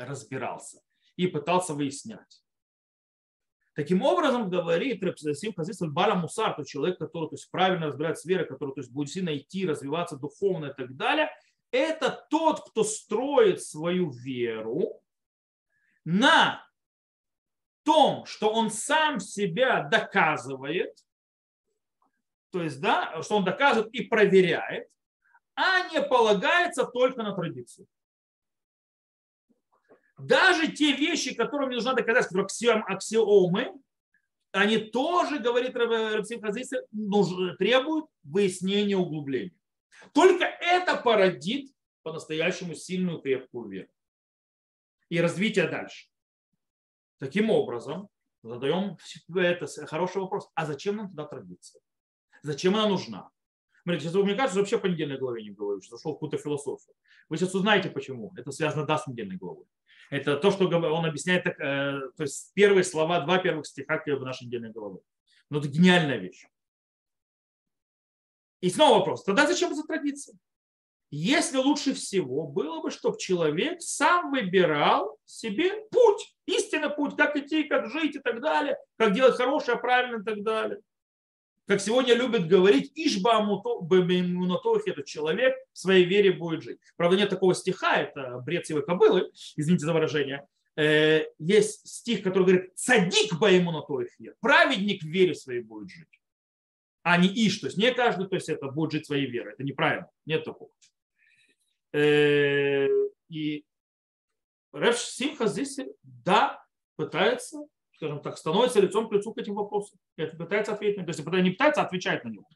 разбирался 0.07 0.80
и 1.16 1.26
пытался 1.26 1.75
выяснять. 1.75 2.42
Таким 3.75 4.02
образом, 4.02 4.50
говорит 4.50 5.02
Бала 5.92 6.14
Мусар, 6.14 6.54
то 6.54 6.64
человек, 6.64 6.99
который 6.99 7.28
то 7.28 7.35
есть, 7.35 7.50
правильно 7.50 7.87
разбирается 7.87 8.23
с 8.23 8.25
верой, 8.26 8.47
который 8.47 8.75
то 8.75 8.80
есть, 8.80 8.92
будет 8.92 9.11
сильно 9.11 9.37
идти, 9.37 9.66
развиваться 9.66 10.16
духовно 10.16 10.66
и 10.66 10.75
так 10.75 10.97
далее, 10.97 11.30
это 11.71 12.26
тот, 12.30 12.69
кто 12.69 12.83
строит 12.83 13.62
свою 13.62 14.11
веру 14.11 15.00
на 16.04 16.66
том, 17.85 18.26
что 18.26 18.52
он 18.52 18.71
сам 18.71 19.21
себя 19.21 19.85
доказывает, 19.85 20.99
то 22.50 22.62
есть, 22.62 22.80
да, 22.80 23.23
что 23.23 23.37
он 23.37 23.45
доказывает 23.45 23.95
и 23.95 24.02
проверяет, 24.02 24.88
а 25.54 25.88
не 25.90 26.02
полагается 26.02 26.85
только 26.85 27.23
на 27.23 27.35
традицию 27.35 27.87
даже 30.27 30.73
те 30.73 30.93
вещи, 30.93 31.35
которые 31.35 31.67
мне 31.67 31.77
нужно 31.77 31.95
доказать, 31.95 32.25
которые 32.25 32.45
аксиом, 32.45 32.85
аксиомы, 32.87 33.73
они 34.53 34.79
тоже, 34.79 35.39
говорит 35.39 35.77
Рабсим 35.77 36.41
Хазиса, 36.41 36.85
требуют 37.59 38.07
выяснения 38.25 38.97
углубления. 38.97 39.55
Только 40.12 40.45
это 40.45 40.97
породит 40.97 41.71
по-настоящему 42.03 42.75
сильную 42.75 43.21
крепкую 43.21 43.69
веру 43.69 43.89
и 45.09 45.21
развитие 45.21 45.69
дальше. 45.69 46.09
Таким 47.19 47.50
образом, 47.50 48.09
задаем 48.43 48.97
это 49.35 49.67
хороший 49.87 50.23
вопрос. 50.23 50.49
А 50.55 50.67
зачем 50.67 50.97
нам 50.97 51.11
туда 51.11 51.27
традиция? 51.27 51.83
Зачем 52.43 52.75
она 52.75 52.89
нужна? 52.89 53.31
Смотрите, 53.83 54.11
мне 54.19 54.35
кажется, 54.35 54.59
вообще 54.59 54.79
по 54.79 54.87
недельной 54.87 55.19
главе 55.19 55.43
не 55.43 55.50
говорю, 55.50 55.81
что 55.83 55.97
зашел 55.97 56.12
в 56.12 56.15
какую-то 56.17 56.39
философию. 56.39 56.95
Вы 57.29 57.37
сейчас 57.37 57.55
узнаете, 57.55 57.91
почему. 57.91 58.33
Это 58.37 58.50
связано 58.53 58.87
да, 58.87 58.99
с 58.99 59.07
недельной 59.07 59.37
главой. 59.37 59.67
Это 60.11 60.37
то, 60.37 60.50
что 60.50 60.67
он 60.67 61.07
объясняет, 61.07 61.47
э, 61.47 61.52
то 62.17 62.23
есть 62.23 62.52
первые 62.55 62.83
слова, 62.83 63.21
два 63.21 63.38
первых 63.38 63.67
стиха 63.67 64.02
в 64.05 64.25
нашей 64.25 64.47
недельной 64.47 64.71
головы. 64.71 65.00
Но 65.49 65.59
это 65.59 65.69
гениальная 65.69 66.19
вещь. 66.19 66.47
И 68.61 68.69
снова 68.71 68.99
вопрос, 68.99 69.25
тогда 69.25 69.47
зачем 69.47 69.73
это 69.73 69.83
традиция? 69.85 70.37
Если 71.12 71.57
лучше 71.57 71.95
всего 71.95 72.47
было 72.47 72.83
бы, 72.83 72.90
чтобы 72.90 73.19
человек 73.19 73.81
сам 73.83 74.31
выбирал 74.31 75.19
себе 75.25 75.87
путь, 75.90 76.37
истинный 76.47 76.90
путь, 76.90 77.17
как 77.17 77.37
идти, 77.37 77.64
как 77.64 77.90
жить 77.90 78.17
и 78.17 78.21
так 78.21 78.40
далее, 78.40 78.76
как 78.97 79.12
делать 79.12 79.37
хорошее, 79.37 79.79
правильно 79.79 80.21
и 80.21 80.25
так 80.25 80.43
далее 80.43 80.81
как 81.71 81.81
сегодня 81.81 82.15
любят 82.15 82.49
говорить, 82.49 82.91
Ишба 82.97 83.43
Мунатохи, 83.43 84.91
этот 84.91 85.07
человек 85.07 85.55
в 85.73 85.79
своей 85.79 86.05
вере 86.05 86.33
будет 86.33 86.65
жить. 86.65 86.81
Правда, 86.97 87.17
нет 87.17 87.31
такого 87.31 87.55
стиха, 87.55 87.97
это 87.97 88.41
бред 88.45 88.67
сивой 88.67 88.85
кобылы, 88.85 89.31
извините 89.55 89.87
за 89.87 89.93
выражение. 89.93 90.49
Э, 90.75 91.27
есть 91.39 91.87
стих, 91.87 92.25
который 92.25 92.43
говорит, 92.43 92.75
цадик 92.75 93.39
Баимунатохи, 93.39 94.35
праведник 94.41 95.05
в 95.05 95.07
вере 95.07 95.33
своей 95.33 95.61
будет 95.61 95.91
жить. 95.91 96.09
А 97.05 97.17
не 97.17 97.29
Иш, 97.29 97.59
то 97.59 97.69
есть 97.69 97.79
не 97.79 97.95
каждый, 97.95 98.27
то 98.27 98.35
есть 98.35 98.49
это 98.49 98.67
будет 98.67 98.91
жить 98.91 99.07
своей 99.07 99.27
верой. 99.31 99.53
Это 99.53 99.62
неправильно, 99.62 100.11
нет 100.27 100.43
такого. 100.43 100.73
Э, 101.93 102.89
и 103.29 103.65
Рев 104.73 104.99
Симха 104.99 105.47
здесь, 105.47 105.79
да, 106.03 106.65
пытается 106.97 107.65
скажем 108.00 108.21
так, 108.21 108.38
становится 108.38 108.80
лицом 108.80 109.11
к 109.11 109.12
лицу 109.12 109.35
к 109.35 109.38
этим 109.38 109.54
вопросам. 109.54 109.99
И 110.16 110.25
пытается 110.25 110.73
ответить 110.73 110.97
на 110.97 111.04
То 111.04 111.11
есть 111.11 111.45
не 111.45 111.50
пытается 111.50 111.83
отвечать 111.83 112.25
на 112.25 112.30
него. 112.30 112.47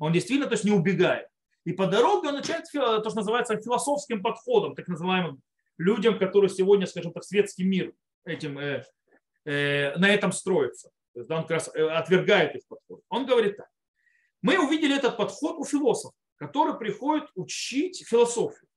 Он 0.00 0.12
действительно 0.12 0.48
то 0.48 0.52
есть, 0.52 0.64
не 0.64 0.70
убегает. 0.70 1.28
И 1.64 1.72
по 1.72 1.86
дороге 1.86 2.28
он 2.28 2.34
начинает 2.34 2.66
то, 2.70 3.08
что 3.08 3.16
называется 3.16 3.56
философским 3.56 4.22
подходом, 4.22 4.74
так 4.74 4.88
называемым 4.88 5.40
людям, 5.78 6.18
которые 6.18 6.50
сегодня, 6.50 6.86
скажем 6.86 7.12
так, 7.12 7.24
светский 7.24 7.64
мир 7.64 7.94
этим, 8.26 8.58
э, 8.58 8.84
э, 9.46 9.96
на 9.96 10.10
этом 10.10 10.30
строится. 10.30 10.90
То 11.14 11.20
есть, 11.20 11.28
да, 11.28 11.36
он 11.36 11.42
как 11.42 11.52
раз 11.52 11.70
э, 11.74 11.88
отвергает 11.88 12.54
их 12.54 12.66
подход. 12.68 13.00
Он 13.08 13.24
говорит 13.24 13.56
так. 13.56 13.68
Мы 14.42 14.62
увидели 14.62 14.94
этот 14.94 15.16
подход 15.16 15.56
у 15.56 15.64
философов, 15.64 16.14
который 16.36 16.76
приходит 16.76 17.30
учить 17.34 18.06
философию. 18.06 18.68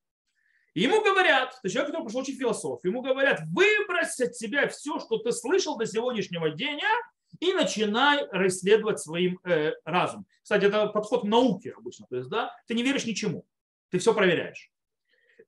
Ему 0.75 1.01
говорят, 1.01 1.57
то 1.63 1.69
человек, 1.69 1.91
который 1.91 2.05
пришел 2.05 2.21
учить 2.21 2.37
философию, 2.37 2.91
ему 2.91 3.01
говорят, 3.01 3.39
выбрось 3.47 4.19
от 4.19 4.35
себя 4.35 4.67
все, 4.67 4.99
что 4.99 5.17
ты 5.19 5.31
слышал 5.31 5.77
до 5.77 5.85
сегодняшнего 5.85 6.49
дня, 6.49 6.91
и 7.39 7.53
начинай 7.53 8.25
расследовать 8.31 8.99
своим 8.99 9.39
э, 9.43 9.71
разумом. 9.85 10.25
Кстати, 10.43 10.65
это 10.65 10.87
подход 10.87 11.21
к 11.21 11.25
науке 11.25 11.73
обычно. 11.77 12.05
То 12.09 12.17
есть, 12.17 12.29
да, 12.29 12.53
ты 12.67 12.73
не 12.75 12.83
веришь 12.83 13.05
ничему, 13.05 13.45
ты 13.89 13.99
все 13.99 14.13
проверяешь. 14.13 14.69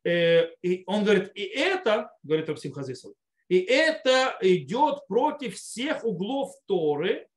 Э, 0.05 0.49
и 0.61 0.83
он 0.85 1.03
говорит, 1.03 1.31
и 1.35 1.43
это, 1.43 2.11
говорит 2.23 2.49
Абсим 2.49 2.71
Хазисов, 2.71 3.13
и 3.49 3.59
это 3.59 4.37
идет 4.41 5.07
против 5.07 5.55
всех 5.55 6.05
углов 6.05 6.53
Торы, 6.67 7.27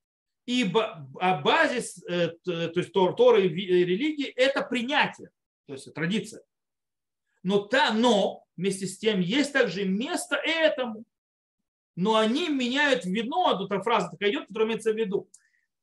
ибо 0.47 1.09
базис, 1.45 2.03
э, 2.09 2.31
то 2.45 2.73
есть 2.75 2.93
Торы 2.93 3.47
и 3.47 3.49
религии, 3.49 4.27
это 4.27 4.63
принятие, 4.63 5.31
то 5.67 5.75
есть 5.75 5.93
традиция. 5.93 6.43
Но, 7.43 7.61
та, 7.61 7.93
но 7.93 8.45
вместе 8.57 8.87
с 8.87 8.99
тем 8.99 9.21
есть 9.21 9.53
также 9.53 9.85
место 9.85 10.37
этому. 10.37 11.05
Но 11.97 12.17
они 12.17 12.49
меняют 12.49 13.05
вино, 13.05 13.57
тут 13.57 13.69
фраза 13.83 14.11
такая 14.11 14.31
идет, 14.31 14.47
которая 14.47 14.69
имеется 14.69 14.93
в 14.93 14.97
виду. 14.97 15.29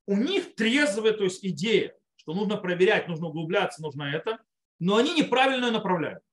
У 0.05 0.15
них 0.15 0.55
трезвая, 0.55 1.13
то 1.13 1.25
есть 1.25 1.45
идея, 1.45 1.95
что 2.15 2.33
нужно 2.33 2.57
проверять, 2.57 3.07
нужно 3.07 3.27
углубляться, 3.27 3.81
нужно 3.81 4.03
это, 4.03 4.39
но 4.79 4.95
они 4.95 5.13
неправильно 5.13 5.69
направляют. 5.71 6.23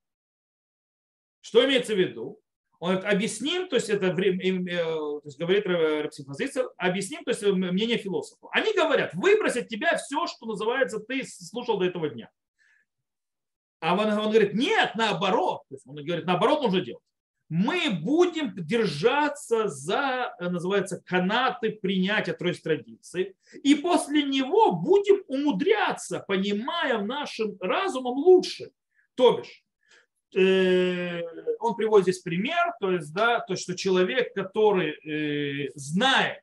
Что 1.41 1.65
имеется 1.65 1.95
в 1.95 1.99
виду? 1.99 2.41
Он 2.79 2.97
говорит, 2.97 3.15
объясним, 3.15 3.69
то 3.69 3.77
есть 3.77 3.89
это 3.89 4.13
время, 4.13 4.71
э, 4.71 4.85
то 4.85 5.23
есть 5.25 5.39
говорит 5.39 5.67
Рапсифазицер, 5.67 6.71
объясним, 6.77 7.25
то 7.25 7.31
есть 7.31 7.43
мнение 7.43 7.97
философов. 7.97 8.51
Они 8.53 8.75
говорят, 8.75 9.15
выбросить 9.15 9.69
тебя 9.69 9.97
все, 9.97 10.27
что 10.27 10.47
называется, 10.47 11.01
ты 11.01 11.25
слушал 11.25 11.79
до 11.79 11.87
этого 11.87 12.09
дня. 12.09 12.31
А 13.85 13.93
он, 13.93 14.11
он 14.19 14.31
говорит, 14.31 14.55
нет, 14.55 14.93
наоборот. 14.95 15.61
То 15.69 15.75
есть 15.75 15.87
он 15.87 15.97
говорит, 15.97 16.25
наоборот 16.25 16.63
нужно 16.63 16.81
делать. 16.81 17.03
Мы 17.51 17.91
будем 17.91 18.55
держаться 18.57 19.69
за, 19.69 20.35
э, 20.41 20.49
называется, 20.49 21.03
канаты 21.05 21.73
принятия 21.73 22.33
тройной 22.33 22.59
традиции. 22.59 23.37
И 23.63 23.75
после 23.75 24.23
него 24.23 24.73
будем 24.73 25.23
умудряться, 25.29 26.25
понимая 26.27 27.03
нашим 27.03 27.59
разумом 27.61 28.15
лучше. 28.15 28.71
То 29.17 29.37
бишь, 29.43 29.63
э, 30.35 31.21
он 31.61 31.75
приводит 31.77 32.07
здесь 32.07 32.23
пример, 32.23 32.73
то 32.81 32.91
есть, 32.91 33.13
да, 33.13 33.41
то, 33.41 33.55
что 33.55 33.77
человек, 33.77 34.33
который 34.33 34.93
э, 34.93 35.69
знает, 35.75 36.41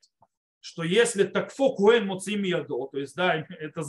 что 0.62 0.84
если 0.84 1.24
так 1.24 1.52
фокуэн 1.52 2.06
моцим 2.06 2.44
ядо, 2.44 2.88
то 2.88 2.98
есть, 2.98 3.16
да, 3.16 3.36
это 3.60 3.84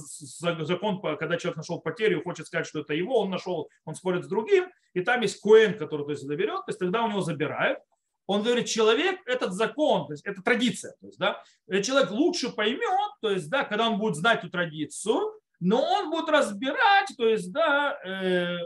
закон, 0.65 1.01
когда 1.19 1.37
человек 1.37 1.59
нашел 1.59 1.81
потерю 1.81 2.23
хочет 2.23 2.47
сказать, 2.47 2.67
что 2.67 2.81
это 2.81 2.95
его, 2.95 3.21
он 3.21 3.31
нашел, 3.31 3.69
он 3.85 3.95
спорит 3.95 4.25
с 4.25 4.29
другим, 4.29 4.69
и 4.95 5.03
там 5.03 5.21
есть 5.21 5.41
коэн, 5.41 5.79
который 5.79 6.05
то 6.07 6.13
есть, 6.13 6.23
заберет, 6.23 6.65
то 6.65 6.69
есть 6.69 6.79
тогда 6.79 7.05
у 7.05 7.09
него 7.09 7.21
забирают. 7.21 7.79
Он 8.27 8.43
говорит, 8.43 8.67
человек 8.67 9.21
этот 9.27 9.53
закон, 9.53 10.07
то 10.07 10.13
есть 10.13 10.25
это 10.25 10.43
традиция, 10.43 10.95
то 11.01 11.07
есть, 11.07 11.19
да, 11.19 11.43
человек 11.83 12.11
лучше 12.11 12.51
поймет, 12.51 13.13
то 13.21 13.31
есть, 13.31 13.51
да, 13.51 13.65
когда 13.65 13.89
он 13.89 13.99
будет 13.99 14.17
знать 14.17 14.39
эту 14.39 14.51
традицию, 14.51 15.41
но 15.61 15.83
он 15.83 16.11
будет 16.11 16.29
разбирать, 16.31 17.13
то 17.17 17.29
есть, 17.29 17.53
да, 17.53 17.99
э, 18.05 18.59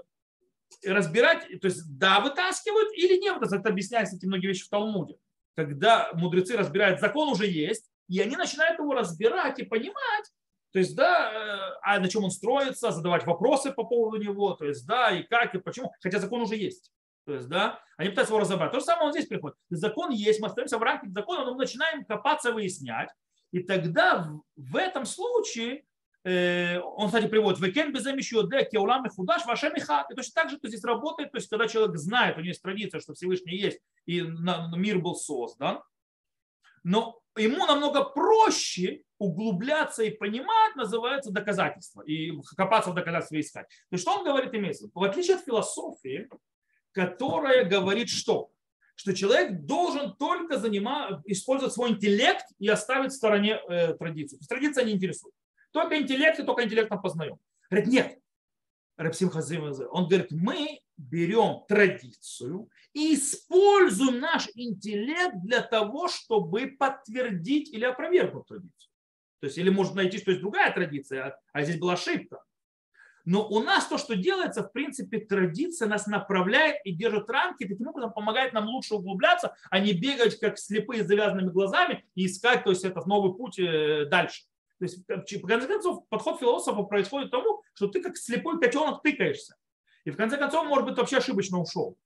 разбирать, 0.85 1.49
то 1.61 1.67
есть, 1.67 1.83
да, 1.99 2.21
вытаскивают 2.21 2.93
или 2.97 3.19
нет, 3.19 3.43
это 3.43 3.69
объясняется 3.69 4.17
эти 4.17 4.27
многие 4.27 4.47
вещи 4.47 4.65
в 4.65 4.69
Талмуде. 4.69 5.17
Когда 5.55 6.11
мудрецы 6.13 6.57
разбирают, 6.57 7.01
закон 7.01 7.31
уже 7.31 7.47
есть, 7.47 7.91
и 8.09 8.21
они 8.21 8.37
начинают 8.37 8.79
его 8.79 8.95
разбирать 8.95 9.59
и 9.59 9.65
понимать, 9.65 10.33
то 10.73 10.79
есть, 10.79 10.95
да, 10.95 11.33
э, 11.33 11.79
а 11.83 11.99
на 11.99 12.09
чем 12.09 12.25
он 12.25 12.31
строится, 12.31 12.91
задавать 12.91 13.25
вопросы 13.25 13.73
по 13.73 13.85
поводу 13.85 14.23
него, 14.23 14.53
то 14.53 14.67
есть, 14.67 14.87
да, 14.87 15.11
и 15.11 15.23
как, 15.23 15.55
и 15.55 15.59
почему, 15.59 15.93
хотя 16.03 16.19
закон 16.19 16.43
уже 16.43 16.57
есть. 16.57 16.93
То 17.25 17.33
есть, 17.33 17.49
да, 17.49 17.81
они 17.97 18.11
пытаются 18.11 18.33
его 18.33 18.41
разобрать. 18.41 18.73
То 18.73 18.79
же 18.79 18.85
самое 18.85 19.07
он 19.07 19.13
здесь 19.13 19.27
приходит. 19.27 19.57
Закон 19.71 20.11
есть, 20.11 20.39
мы 20.39 20.49
остаемся 20.49 20.79
в 20.79 20.83
рамках 20.83 21.11
закона, 21.11 21.45
но 21.45 21.55
мы 21.55 21.61
начинаем 21.61 22.05
копаться, 22.05 22.53
выяснять. 22.53 23.09
И 23.53 23.61
тогда 23.61 24.31
в 24.55 24.77
этом 24.77 25.07
случае 25.07 25.85
э, 26.25 26.79
он, 26.79 27.07
кстати, 27.07 27.27
приводит 27.27 27.59
«Векен 27.59 27.93
безем 27.93 28.17
еще 28.17 28.47
де 28.47 28.65
кеулам 28.65 29.07
и 29.07 29.09
худаш 29.09 29.47
вашем 29.47 29.75
и 29.77 29.81
хат». 29.81 30.11
И 30.11 30.15
точно 30.15 30.43
так 30.43 30.51
же 30.51 30.59
то 30.59 30.69
здесь 30.69 30.85
работает, 30.85 31.33
то 31.33 31.39
есть 31.39 31.49
когда 31.49 31.67
человек 31.67 31.97
знает, 31.97 32.37
у 32.37 32.41
него 32.41 32.49
есть 32.49 32.63
традиция, 32.63 33.01
что 33.01 33.15
Всевышний 33.15 33.57
есть, 33.57 33.81
и 34.05 34.21
мир 34.21 34.99
был 34.99 35.15
создан, 35.15 35.81
но 36.87 37.21
ему 37.37 37.67
намного 37.67 38.05
проще 38.05 39.03
углубляться 39.19 40.05
и 40.05 40.11
понимать, 40.11 40.77
называется 40.77 41.33
доказательство, 41.33 42.03
и 42.03 42.31
копаться 42.57 42.91
в 42.91 42.95
доказательства 42.95 43.41
искать. 43.41 43.69
То 43.69 43.95
есть 43.95 44.03
что 44.03 44.19
он 44.19 44.25
говорит 44.25 44.55
имеется? 44.55 44.89
В 44.95 45.03
отличие 45.03 45.37
от 45.37 45.45
философии, 45.45 46.29
которая 46.93 47.65
говорит 47.65 48.09
что? 48.09 48.53
Что 48.95 49.15
человек 49.15 49.63
должен 49.63 50.15
только 50.15 50.59
занимать, 50.59 51.19
использовать 51.25 51.75
свой 51.75 51.91
интеллект 51.91 52.47
и 52.61 52.69
оставить 52.69 53.11
в 53.11 53.17
стороне 53.17 53.59
э, 53.69 53.95
традицию. 53.95 54.39
То 54.39 54.43
есть 54.43 54.49
традиция 54.49 54.85
не 54.85 54.93
интересует. 54.93 55.35
Только 55.73 56.01
интеллект 56.01 56.39
и 56.39 56.45
только 56.45 56.63
интеллектом 56.63 57.03
познаем. 57.03 57.37
Говорит, 57.69 57.89
нет. 57.89 58.19
Рапсим 58.97 59.29
Хазим, 59.29 59.65
он 59.91 60.07
говорит, 60.07 60.31
мы 60.31 60.79
берем 60.97 61.65
традицию 61.69 62.69
и 62.93 63.15
используем 63.15 64.21
наш 64.21 64.49
интеллект 64.55 65.37
для 65.43 65.63
того, 65.63 66.09
чтобы 66.09 66.69
подтвердить 66.69 67.73
или 67.73 67.85
опровергнуть 67.85 68.47
традицию. 68.47 68.91
То 69.41 69.47
есть, 69.47 69.59
или 69.59 69.69
может 69.69 69.95
найти, 69.95 70.19
что 70.19 70.31
есть 70.31 70.41
другая 70.41 70.73
традиция, 70.73 71.39
а 71.53 71.63
здесь 71.63 71.79
была 71.79 71.95
ошибка. 71.95 72.43
Но 73.27 73.47
у 73.49 73.61
нас 73.61 73.89
то, 73.89 73.99
что 73.99 74.15
делается, 74.15 74.63
в 74.63 74.73
принципе, 74.73 75.19
традиция 75.19 75.89
нас 75.89 76.07
направляет 76.07 76.77
и 76.85 76.93
держит 76.93 77.29
рамки, 77.29 77.67
таким 77.67 77.89
образом 77.89 78.13
помогает 78.13 78.53
нам 78.53 78.67
лучше 78.67 78.95
углубляться, 78.95 79.57
а 79.69 79.81
не 79.81 79.93
бегать 79.93 80.39
как 80.39 80.59
слепые 80.59 81.03
с 81.03 81.09
завязанными 81.09 81.51
глазами 81.51 82.05
и 82.15 82.27
искать 82.27 82.63
то 82.63 82.71
есть, 82.71 82.85
этот 82.85 83.07
новый 83.07 83.35
путь 83.35 83.59
э, 83.59 84.07
дальше. 84.07 84.45
То 84.79 84.85
есть, 84.85 84.99
в 85.09 85.47
конце 85.47 85.67
концов, 85.67 86.07
подход 86.09 86.39
философа 86.39 86.83
происходит 86.85 87.33
тому, 87.33 87.63
что 87.75 87.89
ты 87.89 88.01
как 88.01 88.17
слепой 88.17 88.61
котенок 88.61 89.03
тыкаешься. 89.03 89.57
И 90.07 90.11
в 90.13 90.17
конце 90.17 90.39
концов, 90.39 90.67
может 90.67 90.87
быть, 90.87 90.97
вообще 90.97 91.19
ошибочно 91.19 91.59
ушел. 91.59 91.99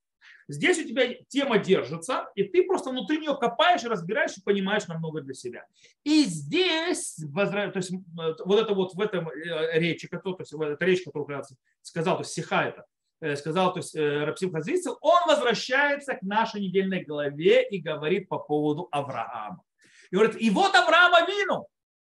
Здесь 0.47 0.79
у 0.79 0.87
тебя 0.87 1.13
тема 1.27 1.59
держится, 1.59 2.29
и 2.35 2.43
ты 2.43 2.63
просто 2.63 2.89
внутри 2.89 3.19
нее 3.19 3.37
копаешь, 3.37 3.83
разбираешь 3.83 4.35
и 4.37 4.41
понимаешь 4.41 4.87
намного 4.87 5.21
для 5.21 5.35
себя. 5.35 5.65
И 6.03 6.23
здесь, 6.23 7.15
то 7.33 7.71
есть 7.75 7.91
вот 8.15 8.59
это 8.59 8.73
вот 8.73 8.95
в 8.95 8.99
этом 8.99 9.29
э, 9.29 9.79
речи, 9.79 10.07
то 10.07 10.35
есть 10.39 10.51
эта 10.51 10.83
речь, 10.83 11.03
которую 11.03 11.43
сказал, 11.83 12.17
то 12.17 12.21
есть 12.23 12.33
сиха 12.33 12.63
это, 12.63 12.85
э, 13.21 13.35
сказал, 13.35 13.71
то 13.71 13.79
есть 13.79 13.95
э, 13.95 14.23
Рапсим 14.25 14.51
Хазрицел, 14.51 14.97
он 15.01 15.21
возвращается 15.27 16.15
к 16.15 16.23
нашей 16.23 16.61
недельной 16.61 17.03
главе 17.03 17.67
и 17.69 17.79
говорит 17.79 18.27
по 18.27 18.39
поводу 18.39 18.87
Авраама. 18.91 19.63
И 20.09 20.15
говорит, 20.15 20.41
и 20.41 20.49
вот 20.49 20.73
Авраама 20.73 21.21
вину, 21.27 21.67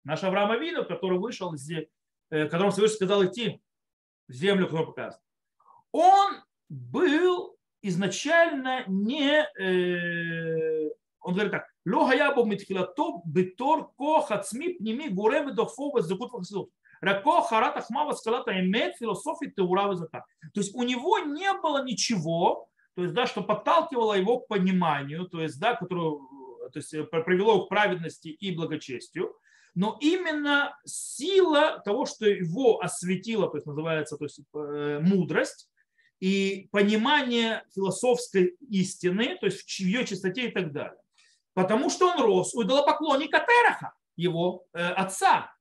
наш 0.06 0.24
Авраама 0.24 0.56
вину, 0.58 0.86
который 0.86 1.20
вышел, 1.20 1.54
из, 1.54 1.70
которому 2.30 2.72
Всевышний 2.72 2.96
сказал 2.96 3.26
идти 3.26 3.62
в 4.30 4.34
землю, 4.34 4.66
которую 4.66 4.88
показывает 4.88 5.24
он 5.94 6.42
был 6.70 7.56
изначально 7.82 8.84
не... 8.88 9.48
Э, 9.58 10.90
он 11.22 11.34
говорит 11.34 11.52
так. 11.52 11.68
Ло 11.86 12.06
хаябо 12.08 12.44
митхилато 12.44 13.22
битор 13.26 13.92
ко 13.98 14.22
хацми 14.22 14.74
пними 14.74 15.08
гурем 15.08 15.56
дофо 15.56 15.96
везгут 15.96 16.34
вахсидут. 16.34 16.70
Рако 17.02 17.42
харат 17.42 17.78
ахмава 17.78 18.14
скалата 18.14 18.52
имеет 18.60 18.98
философии 18.98 19.48
теура 19.56 19.90
везака. 19.90 20.26
То 20.54 20.62
есть 20.62 20.76
у 20.76 20.84
него 20.84 21.20
не 21.20 21.52
было 21.62 21.84
ничего, 21.84 22.68
то 22.96 23.04
есть, 23.04 23.14
да, 23.14 23.28
что 23.28 23.42
подталкивало 23.42 24.14
его 24.14 24.40
к 24.40 24.48
пониманию, 24.48 25.28
то 25.28 25.42
есть, 25.42 25.60
да, 25.60 25.76
которое 25.76 26.18
то 26.72 26.80
есть, 26.80 26.94
э, 26.94 27.04
привело 27.04 27.66
к 27.66 27.70
праведности 27.70 28.30
и 28.30 28.56
благочестию. 28.56 29.36
Но 29.76 29.98
именно 30.00 30.78
сила 30.86 31.82
того, 31.84 32.06
что 32.06 32.26
его 32.28 32.80
осветила, 32.82 33.50
то 33.50 33.58
есть 33.58 33.68
называется 33.68 34.18
то 34.18 34.26
есть, 34.26 34.40
э, 34.54 35.00
мудрость, 35.02 35.70
и 36.24 36.70
понимание 36.72 37.66
философской 37.76 38.56
истины, 38.70 39.38
то 39.42 39.48
есть 39.48 39.62
в 39.62 39.80
ее 39.82 40.06
чистоте 40.06 40.48
и 40.48 40.52
так 40.52 40.72
далее. 40.72 41.02
Потому 41.54 41.90
что 41.90 42.12
он 42.12 42.22
рос 42.22 42.56
у 42.56 42.64
идолопоклонника 42.64 43.46
Тераха, 43.46 43.94
его 44.16 44.66
э, 44.72 44.80
отца. 44.80 45.54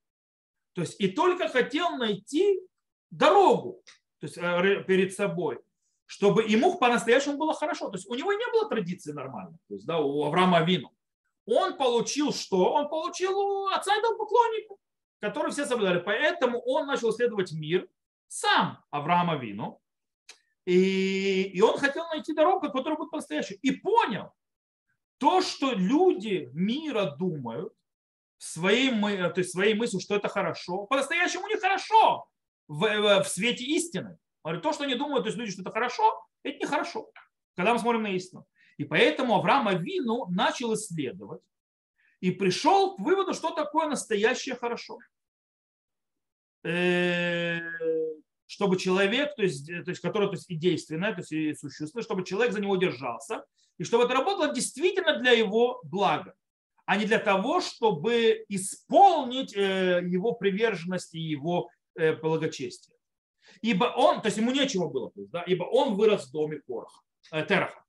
То 0.75 0.83
есть 0.83 1.01
и 1.01 1.09
только 1.09 1.49
хотел 1.49 1.97
найти 1.97 2.61
дорогу 3.11 3.83
то 4.21 4.27
есть, 4.27 4.39
э, 4.39 4.85
перед 4.87 5.13
собой, 5.13 5.59
чтобы 6.07 6.45
ему 6.45 6.79
по-настоящему 6.79 7.39
было 7.39 7.55
хорошо. 7.55 7.91
То 7.91 7.97
есть 7.97 8.09
у 8.09 8.15
него 8.15 8.33
не 8.33 8.47
было 8.53 8.69
традиции 8.69 9.11
нормальной, 9.11 9.59
то 9.67 9.75
есть 9.75 9.85
да, 9.85 9.99
у 9.99 10.23
Авраама 10.23 10.63
Вину. 10.63 10.93
Он 11.45 11.77
получил 11.77 12.33
что? 12.33 12.73
Он 12.75 12.89
получил 12.89 13.37
у 13.37 13.67
отца 13.67 13.99
идолопоклонника, 13.99 14.77
который 15.21 15.51
все 15.51 15.67
соблюдали. 15.67 15.99
Поэтому 15.99 16.61
он 16.61 16.87
начал 16.87 17.11
исследовать 17.11 17.51
мир 17.51 17.89
сам 18.29 18.79
Авраама 18.93 19.35
Вину, 19.39 19.82
и, 20.65 21.43
и 21.43 21.61
он 21.61 21.79
хотел 21.79 22.07
найти 22.09 22.33
дорогу, 22.35 22.71
которая 22.71 22.97
будет 22.97 23.11
по-настоящему. 23.11 23.59
И 23.63 23.73
понял, 23.73 24.33
то, 25.19 25.41
что 25.41 25.73
люди 25.73 26.51
мира 26.53 27.17
думают, 27.19 27.73
своей, 28.39 28.91
то 28.91 29.35
есть 29.37 29.53
своей 29.53 29.75
мыслью, 29.75 30.01
что 30.01 30.17
это 30.17 30.29
хорошо, 30.29 30.87
по-настоящему 30.87 31.47
не 31.47 31.57
хорошо 31.57 32.27
в, 32.67 33.23
в, 33.23 33.29
свете 33.29 33.65
истины. 33.65 34.19
То, 34.43 34.73
что 34.73 34.83
они 34.83 34.97
думают, 34.97 35.23
то 35.23 35.29
есть 35.29 35.39
люди, 35.39 35.53
что 35.53 35.63
это 35.63 35.71
хорошо, 35.71 36.27
это 36.43 36.59
нехорошо, 36.59 37.09
когда 37.55 37.73
мы 37.73 37.79
смотрим 37.79 38.03
на 38.03 38.09
истину. 38.09 38.45
И 38.79 38.85
поэтому 38.85 39.37
Авраам 39.37 39.69
Авину 39.69 40.27
начал 40.27 40.75
исследовать 40.75 41.43
и 42.19 42.33
пришел 42.33 42.97
к 42.97 42.99
выводу, 42.99 43.33
что 43.33 43.51
такое 43.51 43.87
настоящее 43.87 44.57
хорошо. 44.57 44.99
Э, 48.53 48.55
чтобы 48.55 48.79
человек, 48.79 49.35
то 49.35 49.43
есть, 49.43 49.67
то 49.67 49.91
есть 49.91 50.01
который 50.01 50.29
то 50.29 50.35
есть, 50.35 50.51
и 50.51 50.57
действенное, 50.57 51.13
то 51.13 51.21
есть 51.21 51.33
и 51.33 51.55
существенное, 51.55 52.03
чтобы 52.03 52.25
человек 52.25 52.53
за 52.53 52.61
него 52.61 52.77
держался, 52.77 53.45
и 53.79 53.85
чтобы 53.85 54.05
это 54.05 54.15
работало 54.15 54.55
действительно 54.55 55.19
для 55.19 55.33
его 55.33 55.81
блага, 55.85 56.35
а 56.85 56.97
не 56.97 57.07
для 57.07 57.19
того, 57.19 57.61
чтобы 57.61 58.45
исполнить 58.49 59.57
э, 59.57 60.03
его 60.07 60.33
приверженность 60.33 61.15
и 61.15 61.21
его 61.21 61.71
э, 61.95 62.15
благочестие. 62.15 62.97
Ибо 63.63 63.85
он, 63.97 64.21
то 64.21 64.27
есть 64.27 64.39
ему 64.39 64.53
нечего 64.53 64.89
было, 64.89 65.11
то 65.11 65.21
есть, 65.21 65.33
да, 65.33 65.43
ибо 65.43 65.65
он 65.65 65.95
вырос 65.95 66.27
в 66.27 66.33
доме 66.33 66.61
Короха, 66.61 67.01
э, 67.31 67.47
Тераха. 67.47 67.85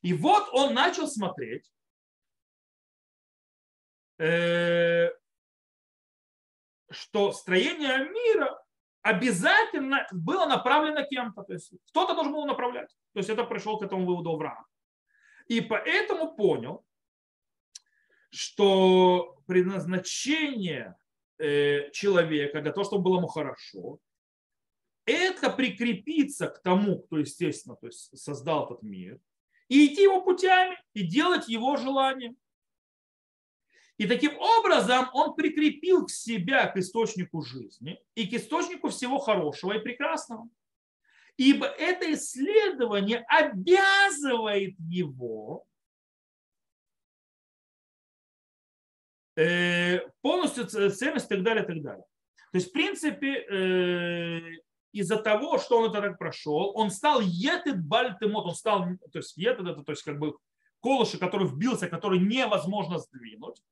И 0.00 0.14
вот 0.14 0.48
он 0.52 0.74
начал 0.74 1.06
смотреть, 1.06 1.70
э, 4.18 5.10
что 6.90 7.32
строение 7.32 7.98
мира 7.98 8.61
обязательно 9.02 10.06
было 10.12 10.46
направлено 10.46 11.04
кем-то. 11.04 11.42
То 11.42 11.52
есть 11.52 11.72
кто-то 11.88 12.14
должен 12.14 12.32
был 12.32 12.46
направлять. 12.46 12.90
То 13.12 13.18
есть 13.18 13.30
это 13.30 13.44
пришел 13.44 13.78
к 13.78 13.82
этому 13.82 14.06
выводу 14.06 14.30
Авраам. 14.30 14.64
И 15.48 15.60
поэтому 15.60 16.34
понял, 16.34 16.84
что 18.30 19.36
предназначение 19.46 20.96
э, 21.38 21.90
человека 21.90 22.62
для 22.62 22.72
того, 22.72 22.84
чтобы 22.84 23.02
было 23.02 23.18
ему 23.18 23.26
хорошо, 23.26 23.98
это 25.04 25.50
прикрепиться 25.50 26.46
к 26.46 26.62
тому, 26.62 27.00
кто, 27.00 27.18
естественно, 27.18 27.76
то 27.76 27.88
есть 27.88 28.16
создал 28.16 28.66
этот 28.66 28.82
мир, 28.82 29.18
и 29.68 29.86
идти 29.86 30.02
его 30.02 30.22
путями, 30.22 30.76
и 30.94 31.02
делать 31.02 31.48
его 31.48 31.76
желание. 31.76 32.34
И 33.98 34.06
таким 34.06 34.36
образом 34.38 35.08
он 35.12 35.34
прикрепил 35.34 36.06
к 36.06 36.10
себя 36.10 36.66
к 36.66 36.76
источнику 36.76 37.42
жизни 37.42 38.00
и 38.14 38.26
к 38.26 38.32
источнику 38.32 38.88
всего 38.88 39.18
хорошего 39.18 39.72
и 39.72 39.80
прекрасного. 39.80 40.48
Ибо 41.36 41.66
это 41.66 42.12
исследование 42.12 43.24
обязывает 43.28 44.74
его 44.78 45.64
э, 49.36 50.00
полностью 50.20 50.66
ценность 50.66 51.26
и 51.26 51.34
так 51.34 51.42
далее, 51.42 51.64
и 51.64 51.66
так 51.66 51.82
далее. 51.82 52.04
То 52.52 52.58
есть, 52.58 52.68
в 52.68 52.72
принципе, 52.72 53.46
э, 53.48 54.40
из-за 54.92 55.16
того, 55.16 55.58
что 55.58 55.78
он 55.78 55.90
это 55.90 56.02
так 56.02 56.18
прошел, 56.18 56.72
он 56.74 56.90
стал 56.90 57.20
етет 57.20 57.82
бальтемот, 57.82 58.44
он 58.44 58.54
стал, 58.54 58.84
то 59.10 59.18
есть 59.18 59.36
етет 59.36 59.66
это, 59.66 59.82
то 59.82 59.92
есть 59.92 60.02
как 60.02 60.18
бы 60.18 60.36
колышек, 60.80 61.20
который 61.20 61.48
вбился, 61.48 61.88
который 61.88 62.18
невозможно 62.18 62.98
сдвинуть. 62.98 63.62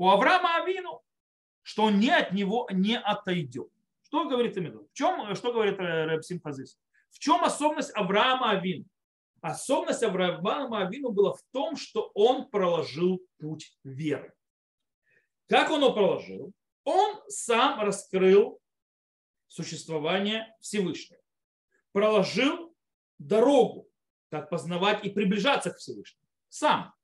У 0.00 0.08
Авраама 0.08 0.62
Авину, 0.62 1.02
что 1.60 1.82
он 1.82 2.00
не 2.00 2.08
от 2.08 2.32
него 2.32 2.66
не 2.72 2.98
отойдет. 2.98 3.70
Что 4.00 4.26
говорит 4.26 4.56
Амиду? 4.56 4.88
В 4.90 4.94
чем, 4.94 5.34
что 5.34 5.52
говорит 5.52 5.78
Рабсим 5.78 6.40
Хазис? 6.40 6.78
В 7.10 7.18
чем 7.18 7.44
особенность 7.44 7.94
Авраама 7.94 8.52
Авину? 8.52 8.86
Особенность 9.42 10.02
Авраама 10.02 10.86
Авину 10.86 11.10
была 11.10 11.34
в 11.34 11.42
том, 11.52 11.76
что 11.76 12.10
он 12.14 12.48
проложил 12.48 13.20
путь 13.36 13.76
веры. 13.84 14.32
Как 15.50 15.68
он 15.70 15.82
его 15.82 15.92
проложил? 15.92 16.54
Он 16.84 17.20
сам 17.28 17.80
раскрыл 17.80 18.58
существование 19.48 20.56
Всевышнего. 20.62 21.20
Проложил 21.92 22.74
дорогу, 23.18 23.86
как 24.30 24.48
познавать 24.48 25.04
и 25.04 25.10
приближаться 25.10 25.72
к 25.72 25.76
Всевышнему. 25.76 26.26
Сам. 26.48 26.94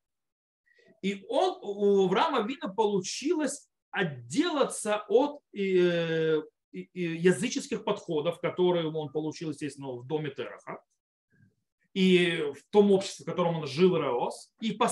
И 1.02 1.24
он, 1.28 1.58
у 1.62 2.06
Авраама 2.06 2.42
Вина 2.42 2.68
получилось 2.68 3.68
отделаться 3.90 5.04
от 5.08 5.40
э, 5.54 6.42
языческих 6.72 7.84
подходов, 7.84 8.40
которые 8.40 8.90
он 8.92 9.10
получил, 9.10 9.50
естественно, 9.50 9.92
в 9.92 10.06
доме 10.06 10.30
Тераха, 10.30 10.82
и 11.94 12.52
в 12.52 12.62
том 12.70 12.92
обществе, 12.92 13.24
в 13.24 13.26
котором 13.26 13.56
он 13.56 13.66
жил 13.66 13.96
и 13.96 14.00
рос, 14.00 14.52
и 14.60 14.72
по, 14.72 14.86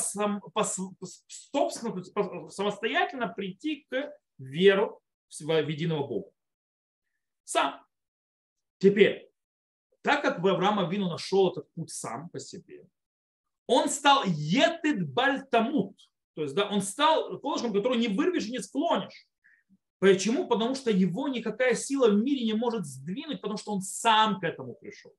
по, 0.55 0.65
собственно, 0.65 1.93
по, 1.93 2.49
самостоятельно 2.49 3.29
прийти 3.29 3.87
к 3.91 4.11
веру 4.39 5.03
в 5.29 5.69
единого 5.69 6.07
Бога. 6.07 6.31
Сам. 7.45 7.85
Теперь, 8.79 9.31
так 10.01 10.23
как 10.23 10.39
Авраам 10.39 10.89
Вину 10.89 11.11
нашел 11.11 11.51
этот 11.51 11.71
путь 11.75 11.91
сам 11.91 12.31
по 12.31 12.39
себе, 12.39 12.87
он 13.67 13.89
стал 13.89 14.25
етет 14.25 15.09
бальтамут. 15.09 15.97
То 16.35 16.43
есть, 16.43 16.55
да, 16.55 16.69
он 16.69 16.83
стал 16.83 17.39
колышком, 17.39 17.73
который 17.73 17.99
не 17.99 18.09
вырвешь 18.09 18.47
и 18.47 18.53
не 18.53 18.61
склонишь. 18.61 19.27
Почему? 20.01 20.47
Потому 20.49 20.75
что 20.75 20.91
его 20.91 21.29
никакая 21.29 21.75
сила 21.75 22.09
в 22.09 22.17
мире 22.17 22.45
не 22.45 22.55
может 22.55 22.85
сдвинуть, 22.85 23.41
потому 23.41 23.57
что 23.59 23.73
он 23.73 23.81
сам 23.81 24.41
к 24.41 24.45
этому 24.45 24.75
пришел. 24.75 25.13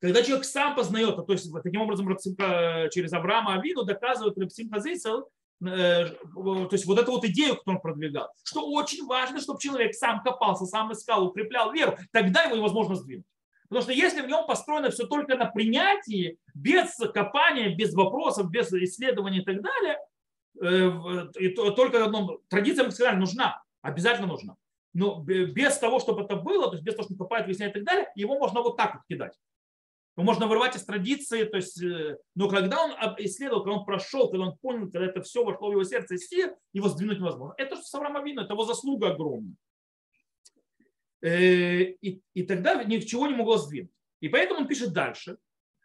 Когда 0.00 0.22
человек 0.22 0.44
сам 0.44 0.74
познает, 0.74 1.16
то 1.16 1.32
есть 1.32 1.50
таким 1.62 1.80
образом 1.80 2.06
через 2.16 3.12
Авраама 3.12 3.54
Авину 3.54 3.84
доказывает 3.84 4.38
Репсим 4.38 4.70
Хазисел, 4.70 5.30
э, 5.62 6.06
то 6.08 6.68
есть 6.70 6.86
вот 6.86 6.98
эту 6.98 7.12
вот 7.12 7.24
идею, 7.24 7.56
которую 7.56 7.76
он 7.76 7.82
продвигал, 7.82 8.30
что 8.44 8.70
очень 8.70 9.06
важно, 9.06 9.40
чтобы 9.40 9.58
человек 9.58 9.94
сам 9.94 10.22
копался, 10.22 10.66
сам 10.66 10.92
искал, 10.92 11.26
укреплял 11.26 11.72
веру, 11.72 11.96
тогда 12.12 12.44
его 12.44 12.56
невозможно 12.56 12.94
сдвинуть. 12.94 13.26
Потому 13.68 13.82
что 13.82 13.92
если 13.92 14.22
в 14.22 14.28
нем 14.28 14.46
построено 14.46 14.90
все 14.90 15.06
только 15.06 15.36
на 15.36 15.46
принятии, 15.46 16.38
без 16.54 16.96
копания, 17.12 17.74
без 17.74 17.94
вопросов, 17.94 18.50
без 18.50 18.72
исследований 18.72 19.38
и 19.38 19.44
так 19.44 19.62
далее, 19.62 19.98
э, 20.60 21.28
и 21.40 21.48
только 21.50 22.04
одно, 22.04 22.38
традиция, 22.48 22.84
мы 22.84 22.90
сказали, 22.92 23.16
нужна, 23.16 23.62
обязательно 23.82 24.28
нужна. 24.28 24.56
Но 24.94 25.20
без 25.20 25.76
того, 25.78 26.00
чтобы 26.00 26.22
это 26.22 26.36
было, 26.36 26.68
то 26.68 26.74
есть 26.74 26.84
без 26.84 26.94
того, 26.94 27.06
что 27.06 27.16
копает, 27.16 27.46
выясняет 27.46 27.72
и 27.72 27.80
так 27.80 27.84
далее, 27.84 28.06
его 28.14 28.38
можно 28.38 28.62
вот 28.62 28.76
так 28.76 28.94
вот 28.94 29.02
кидать. 29.08 29.34
Его 30.16 30.24
можно 30.24 30.46
вырвать 30.46 30.74
из 30.76 30.84
традиции, 30.84 31.44
то 31.44 31.56
есть, 31.56 31.82
э, 31.82 32.16
но 32.34 32.48
когда 32.48 32.84
он 32.84 32.92
исследовал, 33.18 33.62
когда 33.62 33.78
он 33.78 33.84
прошел, 33.84 34.30
когда 34.30 34.46
он 34.46 34.56
понял, 34.56 34.90
когда 34.90 35.06
это 35.06 35.20
все 35.22 35.44
вошло 35.44 35.68
в 35.68 35.72
его 35.72 35.84
сердце 35.84 36.14
и 36.14 36.18
сил, 36.18 36.50
его 36.72 36.88
сдвинуть 36.88 37.18
невозможно. 37.18 37.54
Это 37.58 37.76
же 37.76 37.82
с 37.82 37.94
Авраама 37.94 38.20
это 38.20 38.52
его 38.52 38.64
заслуга 38.64 39.10
огромная. 39.10 39.56
Э, 41.26 41.82
и, 42.02 42.22
и 42.34 42.42
тогда 42.44 42.84
ничего 42.84 43.26
не 43.26 43.34
могло 43.34 43.56
сдвинуть. 43.56 43.90
И 44.20 44.28
поэтому 44.28 44.60
он 44.60 44.68
пишет 44.68 44.92
дальше. 44.92 45.38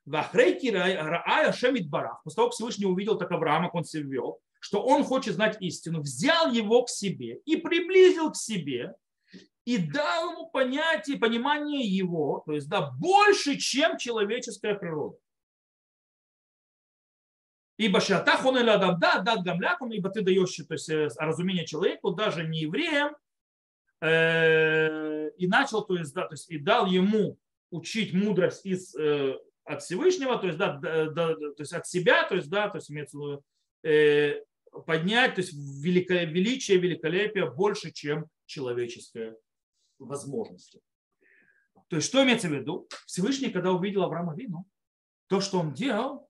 Вахрейки 0.05 0.67
Раая 0.67 1.51
Шемит 1.51 1.89
Барах. 1.89 2.21
После 2.23 2.35
того, 2.35 2.49
как 2.49 2.53
Всевышний 2.53 2.85
увидел 2.85 3.17
так 3.17 3.31
Авраама, 3.31 3.67
как 3.67 3.75
он 3.75 3.83
себя 3.83 4.03
вел, 4.03 4.39
что 4.59 4.83
он 4.83 5.03
хочет 5.03 5.33
знать 5.33 5.57
истину, 5.59 6.01
взял 6.01 6.51
его 6.51 6.83
к 6.83 6.89
себе 6.89 7.39
и 7.45 7.55
приблизил 7.55 8.31
к 8.31 8.35
себе, 8.35 8.93
и 9.65 9.77
дал 9.77 10.33
ему 10.33 10.49
понятие, 10.51 11.17
понимание 11.17 11.87
его, 11.87 12.43
то 12.45 12.53
есть 12.53 12.69
да, 12.69 12.91
больше, 12.91 13.57
чем 13.57 13.97
человеческая 13.97 14.75
природа. 14.75 15.17
Ибо 17.77 17.99
шатах 17.99 18.45
он 18.45 18.59
или 18.59 18.69
адам, 18.69 18.99
да, 18.99 19.19
дат 19.19 19.43
гамляк, 19.43 19.81
ибо 19.81 20.09
ты 20.09 20.21
даешь 20.21 20.55
то 20.55 20.73
есть, 20.73 20.89
э, 20.89 21.09
разумение 21.17 21.65
человеку, 21.65 22.11
даже 22.11 22.47
не 22.47 22.59
евреям, 22.59 23.15
и 24.01 25.47
начал, 25.47 25.85
то 25.85 25.95
есть, 25.95 26.13
да, 26.13 26.27
то 26.27 26.33
есть, 26.33 26.49
и 26.49 26.57
дал 26.57 26.87
ему 26.87 27.37
учить 27.71 28.13
мудрость 28.13 28.65
из, 28.65 28.95
э, 28.95 29.37
от 29.63 29.81
Всевышнего, 29.81 30.37
то 30.37 30.47
есть, 30.47 30.57
да, 30.57 30.77
да, 30.77 31.05
да, 31.05 31.35
то 31.35 31.55
есть 31.57 31.73
от 31.73 31.87
себя, 31.87 32.27
то 32.27 32.35
есть, 32.35 32.49
да, 32.49 32.69
то 32.69 32.77
есть 32.77 32.91
имеется 32.91 33.17
в 33.17 33.21
виду, 33.21 33.43
э, 33.83 34.43
поднять, 34.85 35.35
то 35.35 35.41
есть 35.41 35.53
великое, 35.53 36.25
величие, 36.25 36.77
великолепие 36.79 37.49
больше, 37.49 37.91
чем 37.91 38.27
человеческое 38.45 39.37
возможности. 39.99 40.81
То 41.87 41.97
есть 41.97 42.07
что 42.07 42.23
имеется 42.23 42.47
в 42.47 42.53
виду? 42.53 42.87
Всевышний, 43.05 43.49
когда 43.49 43.71
увидел 43.71 44.03
Авраама 44.03 44.35
Вину, 44.35 44.65
то, 45.27 45.41
что 45.41 45.59
он 45.59 45.73
делал, 45.73 46.29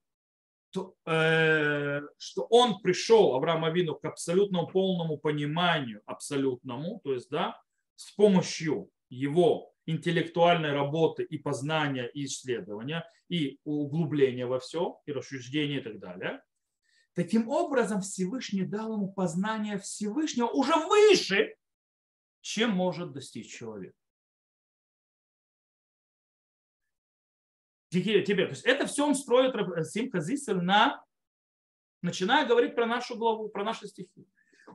то, 0.70 0.94
э, 1.06 2.00
что 2.18 2.46
он 2.50 2.80
пришел, 2.80 3.34
Авраама 3.34 3.70
Вину, 3.70 3.94
к 3.94 4.04
абсолютному 4.04 4.66
полному 4.68 5.18
пониманию, 5.18 6.02
абсолютному, 6.06 7.00
то 7.04 7.12
есть, 7.12 7.28
да, 7.30 7.61
с 7.96 8.12
помощью 8.12 8.90
его 9.08 9.72
интеллектуальной 9.86 10.72
работы 10.72 11.22
и 11.22 11.38
познания, 11.38 12.08
и 12.08 12.24
исследования, 12.24 13.04
и 13.28 13.58
углубления 13.64 14.46
во 14.46 14.58
все, 14.58 15.00
и 15.06 15.12
рассуждения 15.12 15.80
и 15.80 15.82
так 15.82 15.98
далее. 15.98 16.42
Таким 17.14 17.48
образом, 17.48 18.00
Всевышний 18.00 18.64
дал 18.64 18.94
ему 18.94 19.12
познание 19.12 19.78
Всевышнего 19.78 20.46
уже 20.46 20.74
выше, 20.76 21.54
чем 22.40 22.70
может 22.70 23.12
достичь 23.12 23.52
человек. 23.52 23.94
Тебе, 27.90 28.46
то 28.46 28.52
есть 28.52 28.64
это 28.64 28.86
все 28.86 29.06
он 29.06 29.14
строит 29.14 29.54
Симха 29.86 30.20
Зисель 30.20 30.62
на, 30.62 31.04
начиная 32.00 32.46
говорить 32.46 32.74
про 32.74 32.86
нашу 32.86 33.16
главу, 33.16 33.50
про 33.50 33.64
наши 33.64 33.86
стихи. 33.86 34.26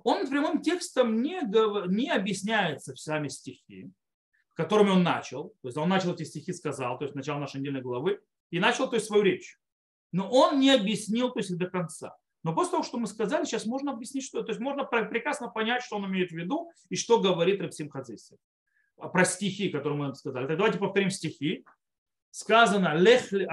Он 0.03 0.27
прямым 0.27 0.61
текстом 0.61 1.21
не, 1.21 1.41
не 1.87 2.09
объясняется 2.09 2.95
сами 2.95 3.27
стихи, 3.27 3.91
которыми 4.53 4.89
он 4.89 5.03
начал. 5.03 5.49
То 5.61 5.67
есть 5.67 5.77
он 5.77 5.89
начал 5.89 6.13
эти 6.13 6.23
стихи, 6.23 6.53
сказал, 6.53 6.97
то 6.97 7.05
есть 7.05 7.15
начало 7.15 7.39
нашей 7.39 7.59
недельной 7.59 7.81
главы, 7.81 8.19
и 8.49 8.59
начал 8.59 8.89
то 8.89 8.95
есть, 8.95 9.07
свою 9.07 9.23
речь. 9.23 9.59
Но 10.11 10.29
он 10.29 10.59
не 10.59 10.71
объяснил 10.71 11.31
то 11.31 11.39
есть, 11.39 11.55
до 11.57 11.67
конца. 11.67 12.15
Но 12.43 12.53
после 12.53 12.71
того, 12.71 12.83
что 12.83 12.97
мы 12.97 13.07
сказали, 13.07 13.43
сейчас 13.43 13.65
можно 13.65 13.91
объяснить, 13.91 14.23
что 14.23 14.41
то 14.41 14.51
есть 14.51 14.61
можно 14.61 14.85
прекрасно 14.85 15.49
понять, 15.49 15.83
что 15.83 15.97
он 15.97 16.05
имеет 16.05 16.31
в 16.31 16.35
виду 16.35 16.71
и 16.89 16.95
что 16.95 17.19
говорит 17.19 17.61
Рапсим 17.61 17.89
Хазиси. 17.89 18.37
Про 18.95 19.25
стихи, 19.25 19.69
которые 19.69 19.99
мы 19.99 20.15
сказали. 20.15 20.47
Так 20.47 20.57
давайте 20.57 20.79
повторим 20.79 21.09
стихи. 21.09 21.65
Сказано, 22.31 22.93
лех 22.95 23.33
э, 23.33 23.47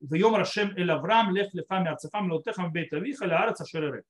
вьем 0.00 0.34
Рашем 0.34 0.76
эль 0.76 0.90
Авраам, 0.90 1.34
лех 1.34 1.52
лефами 1.52 1.88
арцефам, 1.88 2.28
леутехам 2.28 2.72
бейт 2.72 2.92
авиха, 2.92 3.26
леарец 3.26 3.60
ашеререк. 3.60 4.04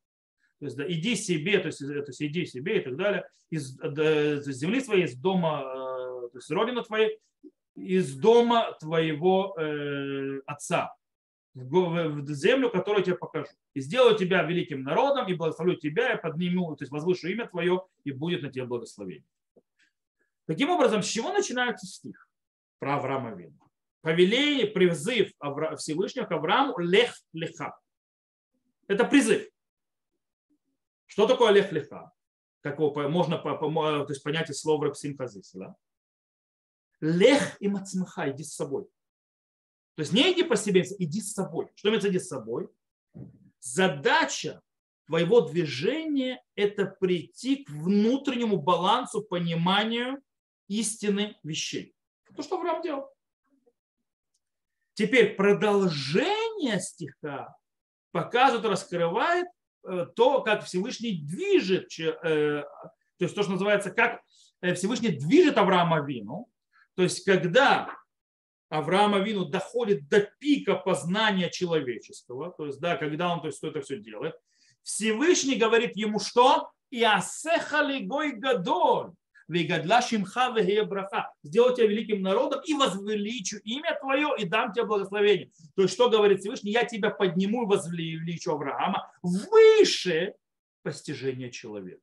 То 0.62 0.66
есть 0.66 0.76
да, 0.76 0.84
иди 0.86 1.16
себе, 1.16 1.58
то 1.58 1.66
есть, 1.66 1.80
то 1.80 2.04
есть 2.06 2.22
иди 2.22 2.46
себе 2.46 2.78
и 2.78 2.84
так 2.84 2.96
далее, 2.96 3.28
из, 3.50 3.76
из 3.82 4.56
земли 4.56 4.80
своей, 4.80 5.06
из 5.06 5.16
дома 5.16 5.60
то 6.32 6.38
есть 6.38 6.50
родина 6.50 6.82
твоя, 6.82 7.10
из 7.74 8.16
дома 8.16 8.72
твоего 8.80 9.54
э, 9.58 10.40
отца, 10.46 10.94
в 11.54 12.24
землю, 12.32 12.70
которую 12.70 13.00
я 13.00 13.04
тебе 13.04 13.18
покажу. 13.18 13.48
И 13.74 13.80
сделаю 13.80 14.16
тебя 14.16 14.42
великим 14.42 14.82
народом, 14.82 15.28
и 15.28 15.34
благословлю 15.34 15.76
тебя, 15.76 16.14
и 16.14 16.20
подниму, 16.20 16.74
то 16.74 16.82
есть 16.82 16.92
возвышу 16.92 17.28
имя 17.28 17.46
твое, 17.46 17.84
и 18.04 18.12
будет 18.12 18.42
на 18.42 18.50
тебе 18.50 18.64
благословение. 18.64 19.26
Таким 20.46 20.70
образом, 20.70 21.02
с 21.02 21.06
чего 21.06 21.32
начинается 21.32 21.86
стих 21.86 22.28
про 22.78 22.96
Авраама 22.96 23.34
Вину? 23.34 23.58
Повеление, 24.00 24.66
призыв 24.66 25.32
Всевышнего 25.76 26.24
к 26.24 26.32
Аврааму 26.32 26.78
лех 26.78 27.14
леха. 27.34 27.78
Это 28.88 29.04
призыв. 29.04 29.46
Что 31.12 31.26
такое 31.26 31.52
лех 31.52 31.70
леха? 31.72 32.10
Как 32.62 32.78
его, 32.78 32.90
можно 33.10 33.36
то 33.36 34.06
есть 34.08 34.22
понять 34.22 34.48
из 34.48 34.62
слова 34.62 34.86
Рапсим 34.86 35.14
Да? 35.52 35.76
Лех 37.00 37.60
и 37.60 37.68
мацмаха, 37.68 38.30
иди 38.30 38.42
с 38.42 38.54
собой. 38.54 38.84
То 39.94 40.00
есть 40.00 40.14
не 40.14 40.32
иди 40.32 40.42
по 40.42 40.56
себе, 40.56 40.82
иди 40.98 41.20
с 41.20 41.34
собой. 41.34 41.70
Что 41.74 41.90
имеется 41.90 42.08
иди 42.08 42.18
с 42.18 42.28
собой? 42.28 42.70
Задача 43.60 44.62
твоего 45.04 45.42
движения– 45.42 46.42
это 46.54 46.86
прийти 46.86 47.62
к 47.62 47.68
внутреннему 47.68 48.56
балансу, 48.56 49.22
пониманию 49.22 50.22
истины 50.66 51.36
вещей. 51.42 51.94
То, 52.34 52.42
что 52.42 52.56
Авраам 52.56 52.80
делал. 52.80 53.10
Теперь 54.94 55.34
продолжение 55.34 56.80
стиха 56.80 57.54
показывает, 58.12 58.64
раскрывает 58.64 59.46
то, 59.82 60.42
как 60.42 60.64
Всевышний 60.64 61.22
движет, 61.22 61.88
э, 61.98 62.62
то 62.62 63.24
есть 63.24 63.34
то, 63.34 63.42
что 63.42 63.52
называется, 63.52 63.90
как 63.90 64.20
э, 64.60 64.74
Всевышний 64.74 65.10
движет 65.10 65.58
Авраама 65.58 66.00
Вину. 66.00 66.48
То 66.94 67.02
есть, 67.02 67.24
когда 67.24 67.94
Авраама 68.68 69.18
Вину 69.18 69.44
доходит 69.44 70.08
до 70.08 70.20
пика 70.38 70.74
познания 70.76 71.50
человеческого, 71.50 72.52
то 72.52 72.66
есть, 72.66 72.80
да, 72.80 72.96
когда 72.96 73.32
он 73.32 73.40
то 73.40 73.48
есть, 73.48 73.62
это 73.62 73.80
все 73.80 73.98
делает, 73.98 74.34
Всевышний 74.82 75.56
говорит 75.56 75.96
ему, 75.96 76.18
что 76.18 76.70
«И 76.90 77.02
асехали 77.02 78.04
гой 78.04 78.32
гадоль, 78.32 79.12
вегадла 79.52 80.02
шимха 80.02 80.50
браха». 80.86 81.32
Сделаю 81.42 81.74
тебя 81.74 81.86
великим 81.86 82.22
народом 82.22 82.60
и 82.64 82.74
возвеличу 82.74 83.58
имя 83.58 83.96
твое 84.00 84.30
и 84.38 84.44
дам 84.44 84.72
тебе 84.72 84.84
благословение. 84.84 85.50
То 85.76 85.82
есть, 85.82 85.94
что 85.94 86.08
говорит 86.08 86.40
Всевышний? 86.40 86.72
Я 86.72 86.84
тебя 86.84 87.10
подниму 87.10 87.64
и 87.64 87.66
возвеличу 87.66 88.52
Авраама 88.52 89.10
выше 89.22 90.34
постижения 90.82 91.50
человека. 91.50 92.02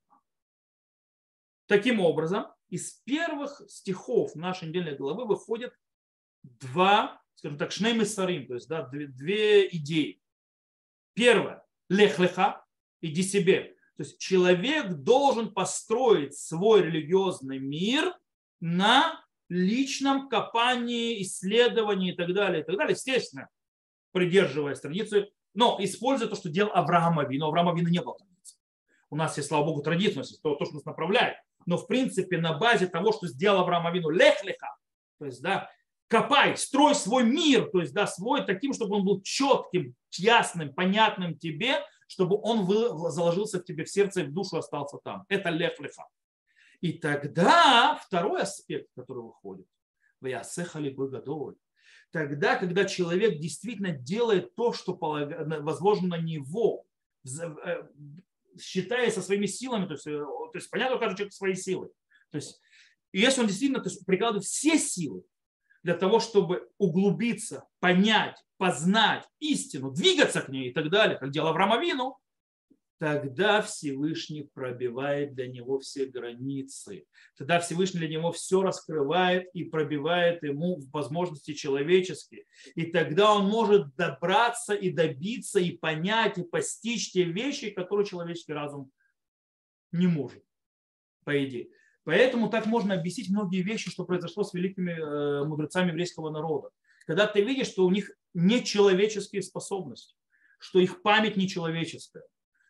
Таким 1.67 1.99
образом, 1.99 2.47
из 2.69 2.93
первых 3.03 3.62
стихов 3.67 4.35
нашей 4.35 4.69
недельной 4.69 4.95
главы 4.95 5.25
выходит 5.25 5.73
два, 6.43 7.21
скажем 7.35 7.57
так, 7.57 7.71
шнеймы 7.71 8.05
сарим, 8.05 8.47
то 8.47 8.55
есть 8.55 8.67
да, 8.67 8.83
две, 8.88 9.07
две 9.07 9.67
идеи. 9.69 10.21
Первое, 11.13 11.63
лех-леха, 11.89 12.65
иди 13.01 13.23
себе. 13.23 13.75
То 13.99 14.03
есть 14.05 14.17
человек 14.17 14.93
должен 14.93 15.53
построить 15.53 16.33
свой 16.33 16.83
религиозный 16.83 17.59
мир 17.59 18.15
на 18.62 19.21
личном 19.49 20.29
копании, 20.29 21.21
исследовании 21.21 22.13
и 22.13 22.15
так 22.15 22.33
далее, 22.33 22.62
и 22.62 22.65
так 22.65 22.77
далее. 22.77 22.93
Естественно, 22.93 23.49
придерживаясь 24.13 24.79
традиции, 24.79 25.29
но 25.53 25.77
используя 25.81 26.29
то, 26.29 26.38
что 26.38 26.47
делал 26.47 26.71
Авраам 26.73 27.19
Авин. 27.19 27.41
Но 27.41 27.47
Авраам 27.47 27.67
Авина 27.67 27.89
не 27.89 28.01
было 28.01 28.17
традиции. 28.17 28.57
У 29.09 29.17
нас 29.17 29.35
есть, 29.35 29.49
слава 29.49 29.65
богу, 29.65 29.81
традиция, 29.81 30.23
то, 30.41 30.55
то, 30.55 30.63
что 30.63 30.75
нас 30.75 30.85
направляет 30.85 31.35
но 31.65 31.77
в 31.77 31.88
принципе 31.88 32.38
на 32.38 32.57
базе 32.57 32.88
того, 32.88 33.12
что 33.12 33.27
сделал 33.27 33.59
Авраам 33.59 33.85
Авину 33.85 34.09
лех-леха, 34.09 34.75
то 35.19 35.25
есть, 35.25 35.41
да, 35.41 35.69
копай, 36.07 36.57
строй 36.57 36.95
свой 36.95 37.23
мир, 37.23 37.69
то 37.69 37.81
есть, 37.81 37.93
да, 37.93 38.07
свой 38.07 38.45
таким, 38.45 38.73
чтобы 38.73 38.95
он 38.95 39.05
был 39.05 39.21
четким, 39.21 39.93
ясным, 40.13 40.73
понятным 40.73 41.38
тебе, 41.38 41.83
чтобы 42.09 42.37
он 42.41 42.67
заложился 43.11 43.59
в 43.59 43.65
тебе 43.65 43.85
в 43.85 43.89
сердце 43.89 44.21
и 44.21 44.23
в 44.25 44.33
душу 44.33 44.57
остался 44.57 44.97
там. 45.03 45.25
Это 45.29 45.49
лех-леха. 45.49 46.07
И 46.81 46.93
тогда 46.93 47.95
второй 48.03 48.41
аспект, 48.41 48.89
который 48.95 49.23
выходит, 49.23 49.67
тогда, 52.11 52.55
когда 52.55 52.85
человек 52.85 53.39
действительно 53.39 53.91
делает 53.91 54.55
то, 54.55 54.73
что 54.73 54.93
возложено 54.95 56.17
на 56.17 56.21
него, 56.21 56.83
э, 57.25 57.87
считая 58.59 59.11
со 59.11 59.21
своими 59.21 59.45
силами, 59.45 59.85
то 59.85 59.93
есть, 59.93 60.07
э, 60.07 60.17
то 60.17 60.51
есть 60.55 60.71
понятно, 60.71 60.95
у 60.95 60.99
каждого 60.99 61.17
человека 61.17 61.35
свои 61.35 61.53
силы. 61.53 61.91
То 62.31 62.37
есть, 62.37 62.59
если 63.13 63.41
он 63.41 63.47
действительно 63.47 63.83
то 63.83 63.89
есть, 63.89 64.03
прикладывает 64.05 64.45
все 64.45 64.79
силы 64.79 65.23
для 65.83 65.95
того, 65.95 66.19
чтобы 66.19 66.69
углубиться, 66.77 67.67
понять, 67.79 68.43
познать 68.57 69.27
истину, 69.39 69.91
двигаться 69.91 70.41
к 70.41 70.49
ней 70.49 70.69
и 70.69 70.73
так 70.73 70.89
далее, 70.89 71.17
как 71.17 71.31
делал 71.31 71.49
Авраам 71.49 71.73
тогда 72.99 73.61
Всевышний 73.61 74.43
пробивает 74.53 75.33
для 75.33 75.47
него 75.47 75.79
все 75.79 76.05
границы. 76.05 77.05
Тогда 77.37 77.59
Всевышний 77.59 78.01
для 78.01 78.09
него 78.09 78.31
все 78.33 78.61
раскрывает 78.61 79.49
и 79.53 79.63
пробивает 79.63 80.43
ему 80.43 80.81
возможности 80.91 81.53
человеческие. 81.53 82.43
И 82.75 82.87
тогда 82.87 83.33
он 83.33 83.45
может 83.45 83.95
добраться 83.95 84.73
и 84.73 84.91
добиться, 84.91 85.59
и 85.59 85.77
понять, 85.77 86.37
и 86.37 86.43
постичь 86.43 87.13
те 87.13 87.23
вещи, 87.23 87.69
которые 87.69 88.05
человеческий 88.05 88.53
разум 88.53 88.91
не 89.93 90.07
может, 90.07 90.43
по 91.23 91.43
идее. 91.43 91.69
Поэтому 92.03 92.49
так 92.49 92.65
можно 92.65 92.95
объяснить 92.95 93.29
многие 93.29 93.62
вещи, 93.62 93.89
что 93.89 94.05
произошло 94.05 94.43
с 94.43 94.53
великими 94.53 94.91
э, 94.91 95.45
мудрецами 95.45 95.89
еврейского 95.89 96.29
народа. 96.29 96.69
Когда 97.05 97.27
ты 97.27 97.41
видишь, 97.41 97.67
что 97.67 97.85
у 97.85 97.91
них 97.91 98.12
нечеловеческие 98.33 99.41
способности, 99.41 100.15
что 100.59 100.79
их 100.79 101.01
память 101.01 101.38
нечеловеческая, 101.38 102.23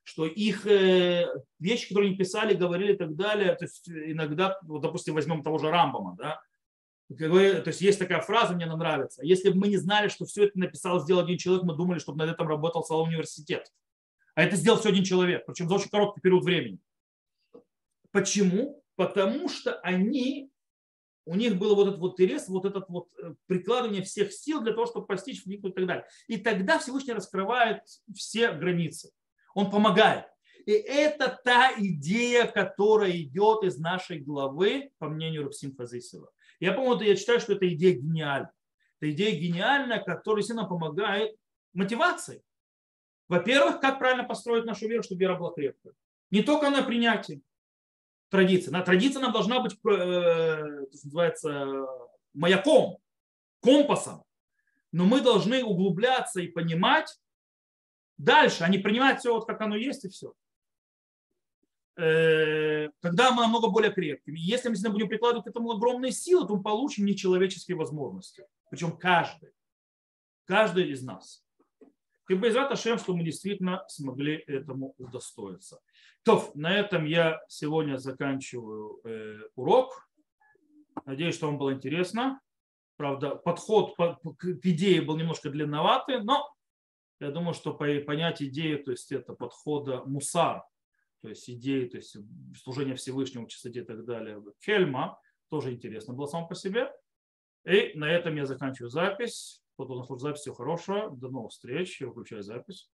что 0.04 0.26
их 0.26 0.66
э, 0.66 1.28
вещи, 1.60 1.90
которые 1.90 2.10
они 2.10 2.18
писали, 2.18 2.54
говорили 2.54 2.94
и 2.94 2.98
так 2.98 3.16
далее, 3.16 3.56
то 3.56 3.66
есть 3.66 3.88
иногда, 3.90 4.58
вот, 4.64 4.82
допустим, 4.82 5.14
возьмем 5.14 5.44
того 5.44 5.58
же 5.58 5.70
Рамбама, 5.70 6.16
да, 6.18 6.42
то 7.10 7.64
есть 7.68 7.82
есть 7.82 7.98
такая 7.98 8.22
фраза, 8.22 8.54
мне 8.54 8.66
она 8.66 8.78
нравится. 8.78 9.24
Если 9.26 9.50
бы 9.50 9.58
мы 9.58 9.68
не 9.68 9.78
знали, 9.78 10.10
что 10.10 10.26
все 10.26 10.46
это 10.46 10.60
написал, 10.60 11.00
сделал 11.00 11.24
один 11.24 11.38
человек, 11.38 11.64
мы 11.64 11.76
думали, 11.76 11.98
чтобы 11.98 12.20
над 12.20 12.36
этим 12.36 12.48
работал 12.48 12.84
целый 12.84 13.08
университет. 13.08 13.72
А 14.36 14.44
это 14.44 14.56
сделал 14.56 14.80
все 14.80 14.90
один 14.90 15.04
человек, 15.04 15.46
причем 15.46 15.68
за 15.68 15.76
очень 15.76 15.90
короткий 15.90 16.22
период 16.22 16.44
времени. 16.44 16.80
Почему? 18.12 18.79
Потому 19.00 19.48
что 19.48 19.76
они, 19.76 20.52
у 21.24 21.36
них 21.36 21.58
был 21.58 21.74
вот 21.76 21.88
этот 21.88 22.00
вот 22.02 22.20
интерес, 22.20 22.50
вот 22.50 22.66
этот 22.66 22.90
вот 22.90 23.08
э, 23.24 23.34
прикладывание 23.46 24.04
всех 24.04 24.34
сил 24.34 24.60
для 24.60 24.74
того, 24.74 24.88
чтобы 24.88 25.08
постичь 25.08 25.44
в 25.44 25.46
них 25.46 25.64
и 25.64 25.72
так 25.72 25.88
далее. 25.88 26.06
И 26.28 26.36
тогда 26.36 26.80
Всевышний 26.80 27.14
раскрывает 27.14 27.82
все 28.14 28.52
границы. 28.52 29.12
Он 29.56 29.72
помогает. 29.72 30.26
И 30.66 30.74
это 30.74 31.40
та 31.46 31.72
идея, 31.78 32.46
которая 32.46 33.12
идет 33.12 33.64
из 33.64 33.78
нашей 33.78 34.20
главы, 34.20 34.92
по 34.98 35.08
мнению 35.08 35.46
Рапсим 35.46 35.74
Фазисова. 35.78 36.30
Я, 36.60 36.74
по-моему, 36.74 37.02
я 37.02 37.16
считаю, 37.16 37.40
что 37.40 37.54
эта 37.54 37.74
идея 37.74 37.94
гениальна. 37.94 38.52
Это 39.00 39.12
идея 39.12 39.40
гениальная, 39.40 40.04
которая 40.04 40.44
сильно 40.44 40.68
помогает 40.68 41.38
мотивации. 41.72 42.44
Во-первых, 43.30 43.80
как 43.80 43.98
правильно 43.98 44.26
построить 44.26 44.66
нашу 44.66 44.90
веру, 44.90 45.04
чтобы 45.04 45.22
вера 45.22 45.38
была 45.38 45.54
крепкой. 45.54 45.94
Не 46.32 46.44
только 46.44 46.70
на 46.70 46.84
принятии 46.84 47.42
традиции. 48.30 48.72
На 48.72 48.82
традиция 48.82 49.22
нам 49.22 49.34
должна 49.34 49.60
быть, 49.60 49.74
э, 49.74 50.86
называется, 51.04 51.86
маяком, 52.34 52.98
компасом. 53.62 54.24
Но 54.92 55.06
мы 55.06 55.22
должны 55.22 55.64
углубляться 55.64 56.42
и 56.42 56.48
понимать, 56.48 57.20
дальше, 58.18 58.64
а 58.64 58.70
не 58.70 58.78
принимать 58.78 59.20
все 59.20 59.34
вот 59.34 59.46
как 59.46 59.62
оно 59.62 59.76
есть 59.76 60.06
и 60.06 60.10
все. 60.10 60.34
Э, 61.96 62.90
тогда 63.02 63.32
мы 63.32 63.44
намного 63.44 63.70
более 63.70 63.92
крепкими. 63.92 64.40
Если 64.40 64.70
мы 64.70 64.76
всегда 64.76 64.92
будем 64.92 65.10
прикладывать 65.10 65.46
к 65.46 65.50
этому 65.50 65.72
огромные 65.72 66.12
силы, 66.12 66.48
то 66.48 66.56
мы 66.56 66.64
получим 66.64 67.06
нечеловеческие 67.06 67.76
возможности. 67.76 68.46
Причем 68.70 68.96
каждый. 68.98 69.52
Каждый 70.46 70.92
из 70.92 71.04
нас. 71.04 71.44
И 72.30 72.36
Байзрат 72.36 72.72
Ашем, 72.72 73.00
что 73.00 73.16
мы 73.16 73.24
действительно 73.24 73.84
смогли 73.88 74.36
этому 74.48 74.94
удостоиться. 74.98 75.80
То, 76.30 76.52
на 76.54 76.72
этом 76.72 77.06
я 77.06 77.42
сегодня 77.48 77.98
заканчиваю 77.98 79.02
э, 79.04 79.40
урок. 79.56 80.08
Надеюсь, 81.08 81.34
что 81.34 81.48
вам 81.48 81.58
было 81.58 81.74
интересно. 81.74 82.40
Правда, 82.98 83.34
подход 83.34 83.96
к 83.96 84.46
идее 84.64 85.02
был 85.02 85.18
немножко 85.18 85.50
длинноватый, 85.50 86.22
но 86.22 86.48
я 87.20 87.32
думаю, 87.32 87.56
что 87.56 87.74
понять 87.74 88.44
идею, 88.44 88.84
то 88.84 88.92
есть 88.92 89.12
это 89.12 89.34
подхода 89.34 90.04
мусар, 90.06 90.62
то 91.24 91.30
есть 91.30 91.50
идеи, 91.50 91.86
то 91.86 91.98
есть 91.98 92.16
служение 92.62 92.94
Всевышнему, 92.94 93.48
чистоте 93.48 93.80
и 93.80 93.84
так 93.84 94.06
далее, 94.06 94.40
Хельма, 94.64 95.20
тоже 95.50 95.74
интересно 95.74 96.14
было 96.14 96.28
само 96.28 96.48
по 96.48 96.54
себе. 96.54 96.94
И 97.66 97.94
на 97.96 98.06
этом 98.08 98.36
я 98.36 98.46
заканчиваю 98.46 98.92
запись. 98.92 99.64
Кто-то 99.74 100.16
запись, 100.20 100.42
всего 100.42 100.54
хорошего. 100.54 101.10
До 101.10 101.30
новых 101.30 101.54
встреч. 101.54 102.00
Я 102.00 102.08
выключаю 102.10 102.44
запись. 102.44 102.88